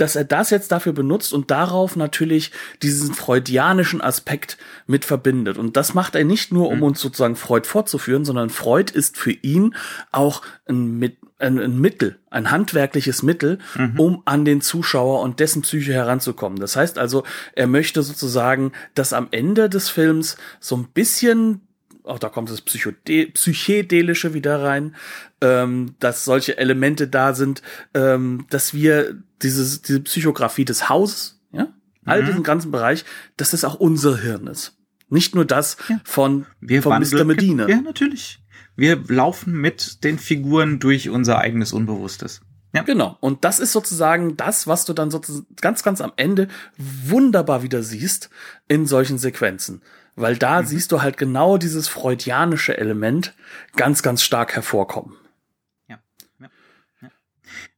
[0.00, 5.58] dass er das jetzt dafür benutzt und darauf natürlich diesen freudianischen Aspekt mit verbindet.
[5.58, 9.32] Und das macht er nicht nur, um uns sozusagen Freud fortzuführen, sondern Freud ist für
[9.32, 9.74] ihn
[10.10, 13.58] auch ein, mit, ein, ein Mittel, ein handwerkliches Mittel,
[13.98, 16.58] um an den Zuschauer und dessen Psyche heranzukommen.
[16.58, 21.60] Das heißt also, er möchte sozusagen, dass am Ende des Films so ein bisschen
[22.04, 22.96] auch da kommt das Psychode
[23.34, 24.96] Psychedelische wieder rein,
[25.42, 27.62] ähm, dass solche Elemente da sind,
[27.94, 31.68] ähm, dass wir dieses, diese Psychografie des Hauses, ja,
[32.04, 33.04] all diesen ganzen Bereich,
[33.36, 34.76] dass es auch unser Hirn ist.
[35.08, 37.24] Nicht nur das von, Wir von Mr.
[37.24, 37.68] Medina.
[37.68, 38.38] Ja, natürlich.
[38.76, 42.40] Wir laufen mit den Figuren durch unser eigenes Unbewusstes.
[42.72, 42.82] Ja.
[42.82, 43.16] Genau.
[43.20, 46.46] Und das ist sozusagen das, was du dann sozusagen ganz, ganz am Ende
[46.78, 48.30] wunderbar wieder siehst
[48.68, 49.82] in solchen Sequenzen.
[50.14, 53.34] Weil da siehst du halt genau dieses freudianische Element
[53.74, 55.16] ganz, ganz stark hervorkommen.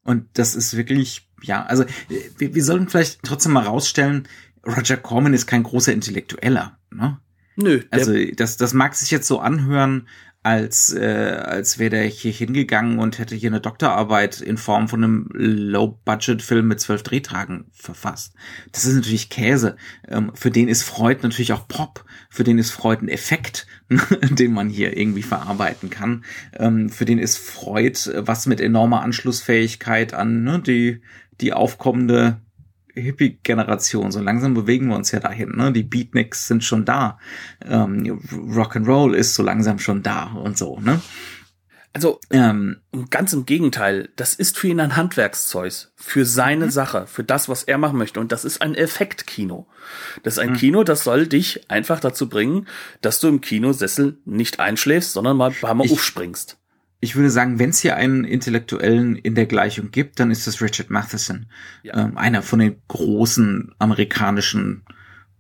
[0.05, 1.85] Und das ist wirklich, ja, also
[2.39, 4.29] wir, wir sollten vielleicht trotzdem mal rausstellen,
[4.67, 6.79] Roger Corman ist kein großer Intellektueller.
[6.91, 7.19] Ne?
[7.57, 10.07] Nö, Also das, das mag sich jetzt so anhören,
[10.45, 15.05] als, äh, als wäre der hier hingegangen und hätte hier eine Doktorarbeit in Form von
[15.05, 18.35] einem Low-Budget-Film mit zwölf Drehtagen verfasst.
[18.73, 19.77] Das ist natürlich Käse.
[20.09, 22.05] Ähm, für den ist Freud natürlich auch Pop.
[22.29, 23.69] Für den ist Freud ein Effekt,
[24.31, 26.25] den man hier irgendwie verarbeiten kann.
[26.55, 31.03] Ähm, für den ist Freud was mit enormer Anschlussfähigkeit an ne, die,
[31.41, 32.41] die aufkommende
[32.95, 34.13] Hippie-Generation.
[34.13, 35.57] So langsam bewegen wir uns ja dahin.
[35.57, 35.73] Ne?
[35.73, 37.19] Die Beatniks sind schon da.
[37.65, 40.79] Ähm, Rock'n'Roll ist so langsam schon da und so.
[40.81, 41.01] Ne?
[41.95, 42.79] also Ähm,
[43.11, 47.65] ganz im Gegenteil, das ist für ihn ein Handwerkszeug, für seine Sache, für das, was
[47.65, 48.21] er machen möchte.
[48.21, 49.67] Und das ist ein Effektkino.
[50.23, 52.67] Das ist ein Kino, das soll dich einfach dazu bringen,
[53.01, 56.59] dass du im Kinosessel nicht einschläfst, sondern mal ein paar Mal Ich- aufspringst.
[57.05, 60.63] Ich würde sagen, wenn es hier einen Intellektuellen in der Gleichung gibt, dann ist es
[60.63, 61.47] Richard Matheson.
[61.83, 61.99] Ja.
[61.99, 64.85] Ähm, einer von den großen amerikanischen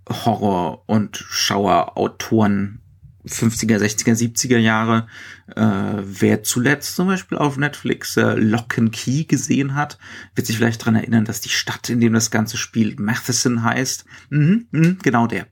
[0.08, 2.80] Horror- und Schauerautoren
[3.24, 5.06] 50er, 60er, 70er Jahre.
[5.54, 9.98] Äh, wer zuletzt zum Beispiel auf Netflix äh, Lock and Key gesehen hat,
[10.34, 14.04] wird sich vielleicht dran erinnern, dass die Stadt, in dem das Ganze spielt, Matheson heißt.
[14.30, 15.46] Mhm, mhm, genau der.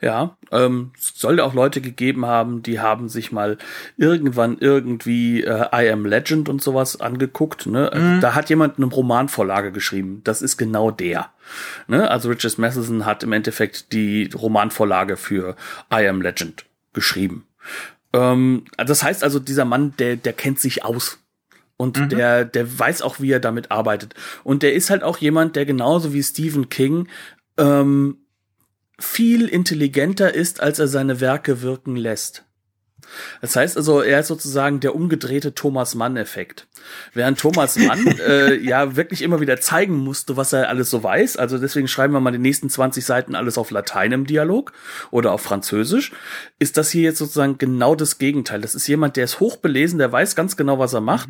[0.00, 3.58] Ja, ähm, es soll ja auch Leute gegeben haben, die haben sich mal
[3.96, 7.66] irgendwann irgendwie äh, I Am Legend und sowas angeguckt.
[7.66, 8.18] Ne?
[8.20, 10.20] Da hat jemand eine Romanvorlage geschrieben.
[10.24, 11.30] Das ist genau der.
[11.86, 12.10] Ne?
[12.10, 15.56] Also Richard Matheson hat im Endeffekt die Romanvorlage für
[15.92, 17.46] I Am Legend geschrieben.
[18.12, 21.18] Ähm, das heißt also, dieser Mann, der, der kennt sich aus.
[21.76, 24.14] Und der, der weiß auch, wie er damit arbeitet.
[24.44, 27.08] Und der ist halt auch jemand, der genauso wie Stephen King
[27.56, 28.18] ähm,
[29.00, 32.44] viel intelligenter ist, als er seine Werke wirken lässt.
[33.40, 36.68] Das heißt also, er ist sozusagen der umgedrehte Thomas Mann-Effekt.
[37.12, 41.36] Während Thomas Mann äh, ja wirklich immer wieder zeigen musste, was er alles so weiß,
[41.36, 44.72] also deswegen schreiben wir mal die nächsten 20 Seiten alles auf Latein im Dialog
[45.10, 46.12] oder auf Französisch,
[46.58, 48.60] ist das hier jetzt sozusagen genau das Gegenteil.
[48.60, 51.28] Das ist jemand, der ist hochbelesen, der weiß ganz genau, was er macht,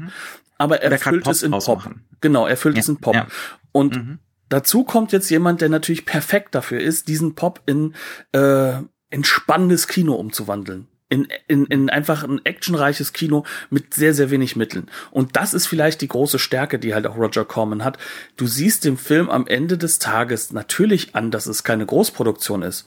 [0.58, 1.90] aber er Der füllt es in Pop.
[2.20, 3.14] Genau, er füllt Ja, es in Pop.
[3.14, 3.26] ja.
[3.72, 4.18] Und
[4.50, 7.94] dazu kommt jetzt jemand, der natürlich perfekt dafür ist, diesen Pop in,
[8.32, 8.74] äh,
[9.08, 10.86] in spannendes Kino umzuwandeln.
[11.12, 14.88] In, in, in einfach ein actionreiches Kino mit sehr, sehr wenig Mitteln.
[15.10, 17.98] Und das ist vielleicht die große Stärke, die halt auch Roger Corman hat.
[18.36, 22.84] Du siehst dem Film am Ende des Tages natürlich an, dass es keine Großproduktion ist.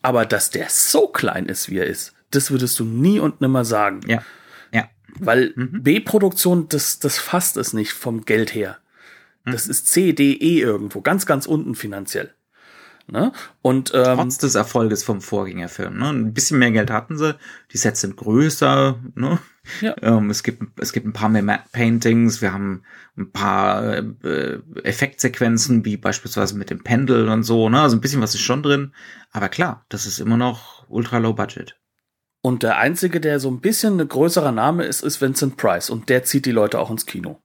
[0.00, 3.66] Aber dass der so klein ist, wie er ist, das würdest du nie und nimmer
[3.66, 4.00] sagen.
[4.06, 4.22] Ja.
[4.72, 4.88] Ja.
[5.18, 8.78] Weil B-Produktion, das, das fasst es nicht vom Geld her.
[9.52, 12.34] Das ist C, D, E irgendwo, ganz, ganz unten finanziell.
[13.08, 13.32] Ne?
[13.62, 15.96] Und ähm, Trotz des Erfolges vom Vorgängerfilm.
[15.96, 16.08] Ne?
[16.08, 17.36] Ein bisschen mehr Geld hatten sie,
[17.72, 19.38] die Sets sind größer, ne?
[19.80, 19.94] Ja.
[20.02, 22.82] Ähm, es, gibt, es gibt ein paar mehr Matte Paintings, wir haben
[23.16, 27.80] ein paar äh, Effektsequenzen, wie beispielsweise mit dem Pendel und so, ne?
[27.80, 28.92] Also ein bisschen was ist schon drin.
[29.30, 31.78] Aber klar, das ist immer noch ultra low budget.
[32.42, 35.90] Und der einzige, der so ein bisschen ein größerer Name ist, ist Vincent Price.
[35.90, 37.40] Und der zieht die Leute auch ins Kino.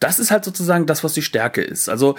[0.00, 1.88] Das ist halt sozusagen das, was die Stärke ist.
[1.88, 2.16] Also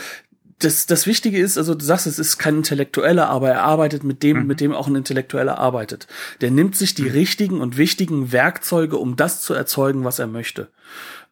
[0.59, 4.23] das, das Wichtige ist, also du sagst, es ist kein Intellektueller, aber er arbeitet mit
[4.23, 4.47] dem, Mhm.
[4.47, 6.07] mit dem auch ein Intellektueller arbeitet.
[6.41, 10.69] Der nimmt sich die richtigen und wichtigen Werkzeuge, um das zu erzeugen, was er möchte.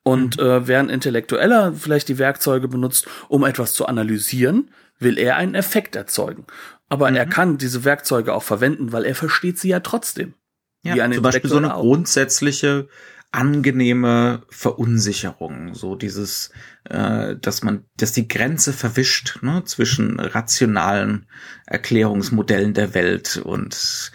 [0.03, 4.69] Und äh, während Intellektueller vielleicht die Werkzeuge benutzt, um etwas zu analysieren,
[4.99, 6.45] will er einen Effekt erzeugen.
[6.87, 10.35] Aber er kann diese Werkzeuge auch verwenden, weil er versteht sie ja trotzdem.
[10.83, 12.87] Ja, Wie zum Beispiel so eine grundsätzliche
[13.35, 16.51] angenehme Verunsicherung, so dieses,
[16.85, 21.27] äh, dass man, dass die Grenze verwischt ne, zwischen rationalen
[21.65, 24.11] Erklärungsmodellen der Welt und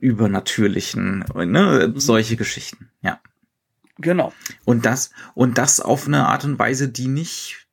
[0.00, 3.20] übernatürlichen, ne, solche Geschichten, ja.
[3.98, 4.32] Genau.
[4.64, 7.68] Und das und das auf eine Art und Weise, die nicht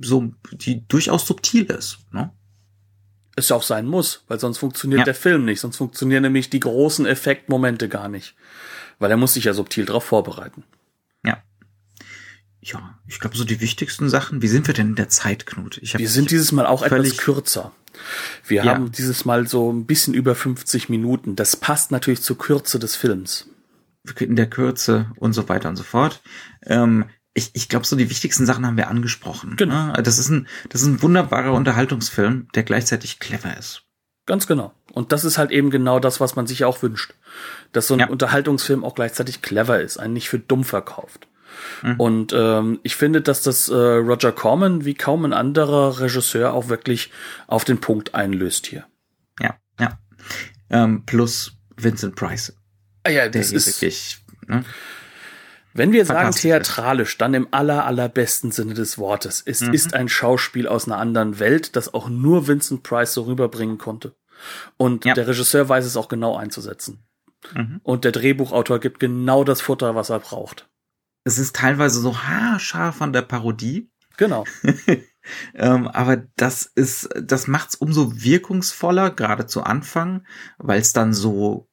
[0.00, 2.32] so, die durchaus subtil ist, ne?
[3.36, 5.04] Es auch sein muss, weil sonst funktioniert Ja.
[5.04, 5.60] der Film nicht.
[5.60, 8.36] Sonst funktionieren nämlich die großen Effektmomente gar nicht.
[8.98, 10.64] Weil er muss sich ja subtil darauf vorbereiten.
[11.24, 11.42] Ja.
[12.60, 14.40] Ja, ich glaube, so die wichtigsten Sachen.
[14.42, 15.78] Wie sind wir denn in der Zeit, Knut?
[15.82, 17.72] Ich Wir sind dieses Mal auch etwas kürzer.
[18.46, 18.74] Wir Ja.
[18.74, 21.36] haben dieses Mal so ein bisschen über 50 Minuten.
[21.36, 23.48] Das passt natürlich zur Kürze des Films.
[24.20, 26.20] in der Kürze und so weiter und so fort.
[26.62, 29.56] Ähm, ich ich glaube, so die wichtigsten Sachen haben wir angesprochen.
[29.56, 29.86] Genau.
[29.88, 30.02] ne?
[30.02, 33.82] Das ist ein, das ist ein wunderbarer Unterhaltungsfilm, der gleichzeitig clever ist.
[34.26, 34.72] Ganz genau.
[34.92, 37.14] Und das ist halt eben genau das, was man sich auch wünscht.
[37.72, 38.08] Dass so ein Ja.
[38.08, 41.28] Unterhaltungsfilm auch gleichzeitig clever ist, einen nicht für dumm verkauft.
[41.82, 42.00] Mhm.
[42.00, 46.68] Und ähm, ich finde, dass das äh, Roger Corman wie kaum ein anderer Regisseur auch
[46.68, 47.10] wirklich
[47.46, 48.86] auf den Punkt einlöst hier.
[49.40, 49.98] Ja, ja.
[50.70, 52.56] Ähm, plus Vincent Price.
[53.04, 54.64] Ah ja, das ist ist, wirklich, ne?
[55.74, 59.42] Wenn wir sagen theatralisch, dann im aller, allerbesten Sinne des Wortes.
[59.44, 59.72] Es Mhm.
[59.74, 64.14] ist ein Schauspiel aus einer anderen Welt, das auch nur Vincent Price so rüberbringen konnte.
[64.76, 65.14] Und Ja.
[65.14, 67.04] der Regisseur weiß es auch genau einzusetzen.
[67.52, 67.80] Mhm.
[67.82, 70.68] Und der Drehbuchautor gibt genau das Futter, was er braucht.
[71.24, 73.90] Es ist teilweise so haarscharf an der Parodie.
[74.16, 74.44] Genau.
[75.54, 80.26] Ähm, aber das ist, das macht's umso wirkungsvoller, gerade zu Anfang,
[80.58, 81.66] weil es dann so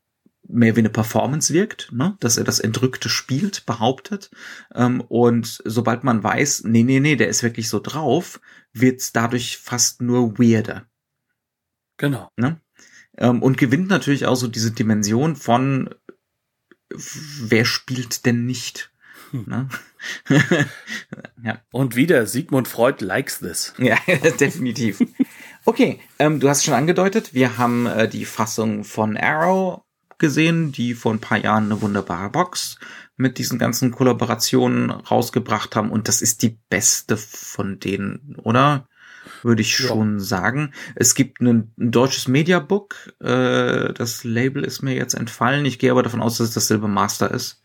[0.52, 2.18] mehr wie eine Performance wirkt, ne?
[2.20, 4.32] dass er das Entrückte spielt, behauptet.
[4.74, 8.40] Ähm, und sobald man weiß, nee, nee, nee, der ist wirklich so drauf,
[8.74, 10.86] wird's dadurch fast nur weirder.
[11.98, 12.30] Genau.
[12.38, 12.60] Ne?
[13.18, 15.94] Ähm, und gewinnt natürlich auch so diese Dimension von,
[16.90, 18.92] wer spielt denn nicht?
[19.32, 19.46] Hm.
[19.48, 19.70] Ne?
[21.44, 21.62] ja.
[21.72, 23.74] Und wieder, Sigmund Freud likes this.
[23.80, 23.98] Ja,
[24.40, 25.02] definitiv.
[25.66, 29.84] Okay, ähm, du hast schon angedeutet, wir haben äh, die Fassung von Arrow
[30.22, 32.80] gesehen, die vor ein paar Jahren eine wunderbare Box
[33.18, 38.88] mit diesen ganzen Kollaborationen rausgebracht haben und das ist die beste von denen, oder?
[39.44, 39.88] Würde ich Ja.
[39.88, 40.74] schon sagen.
[40.96, 45.66] Es gibt ein, ein deutsches Mediabook, äh, das Label ist mir jetzt entfallen.
[45.66, 47.61] Ich gehe aber davon aus, dass es das Silber Master ist.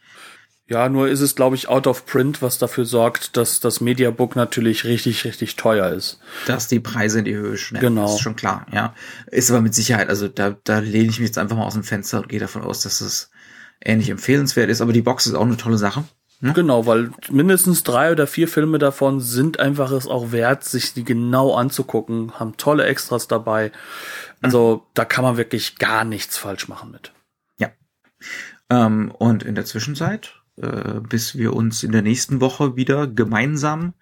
[0.69, 4.35] Ja, nur ist es, glaube ich, out of print, was dafür sorgt, dass das Mediabook
[4.35, 6.19] natürlich richtig, richtig teuer ist.
[6.47, 7.95] dass die Preise in die Höhe schnellen.
[7.95, 8.15] Genau.
[8.15, 8.93] Ist schon klar, ja.
[9.27, 11.85] Ist aber mit Sicherheit, also da, da lehne ich mich jetzt einfach mal aus dem
[11.85, 13.31] Fenster und gehe davon aus, dass es
[13.81, 14.81] ähnlich empfehlenswert ist.
[14.81, 16.05] Aber die Box ist auch eine tolle Sache.
[16.43, 21.05] Genau, weil mindestens drei oder vier Filme davon sind einfach es auch wert, sich die
[21.05, 23.73] genau anzugucken, haben tolle Extras dabei.
[24.43, 27.13] Also da kann man wirklich gar nichts falsch machen mit.
[28.71, 33.95] Ähm, und in der Zwischenzeit, äh, bis wir uns in der nächsten Woche wieder gemeinsam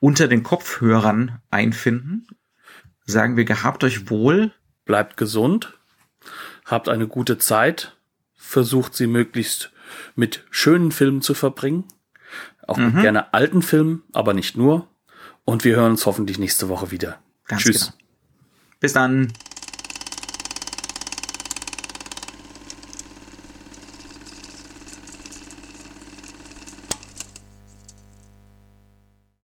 [0.00, 2.26] unter den Kopfhörern einfinden,
[3.04, 4.52] sagen wir gehabt euch wohl.
[4.84, 5.78] Bleibt gesund,
[6.64, 7.98] habt eine gute Zeit,
[8.34, 9.70] versucht sie möglichst
[10.14, 11.84] mit schönen Filmen zu verbringen.
[12.66, 14.88] Auch mit gerne alten Filmen, aber nicht nur.
[15.44, 17.18] Und wir hören uns hoffentlich nächste Woche wieder.
[17.46, 17.86] Ganz Tschüss.
[17.86, 17.98] genau.
[18.80, 19.32] Bis dann.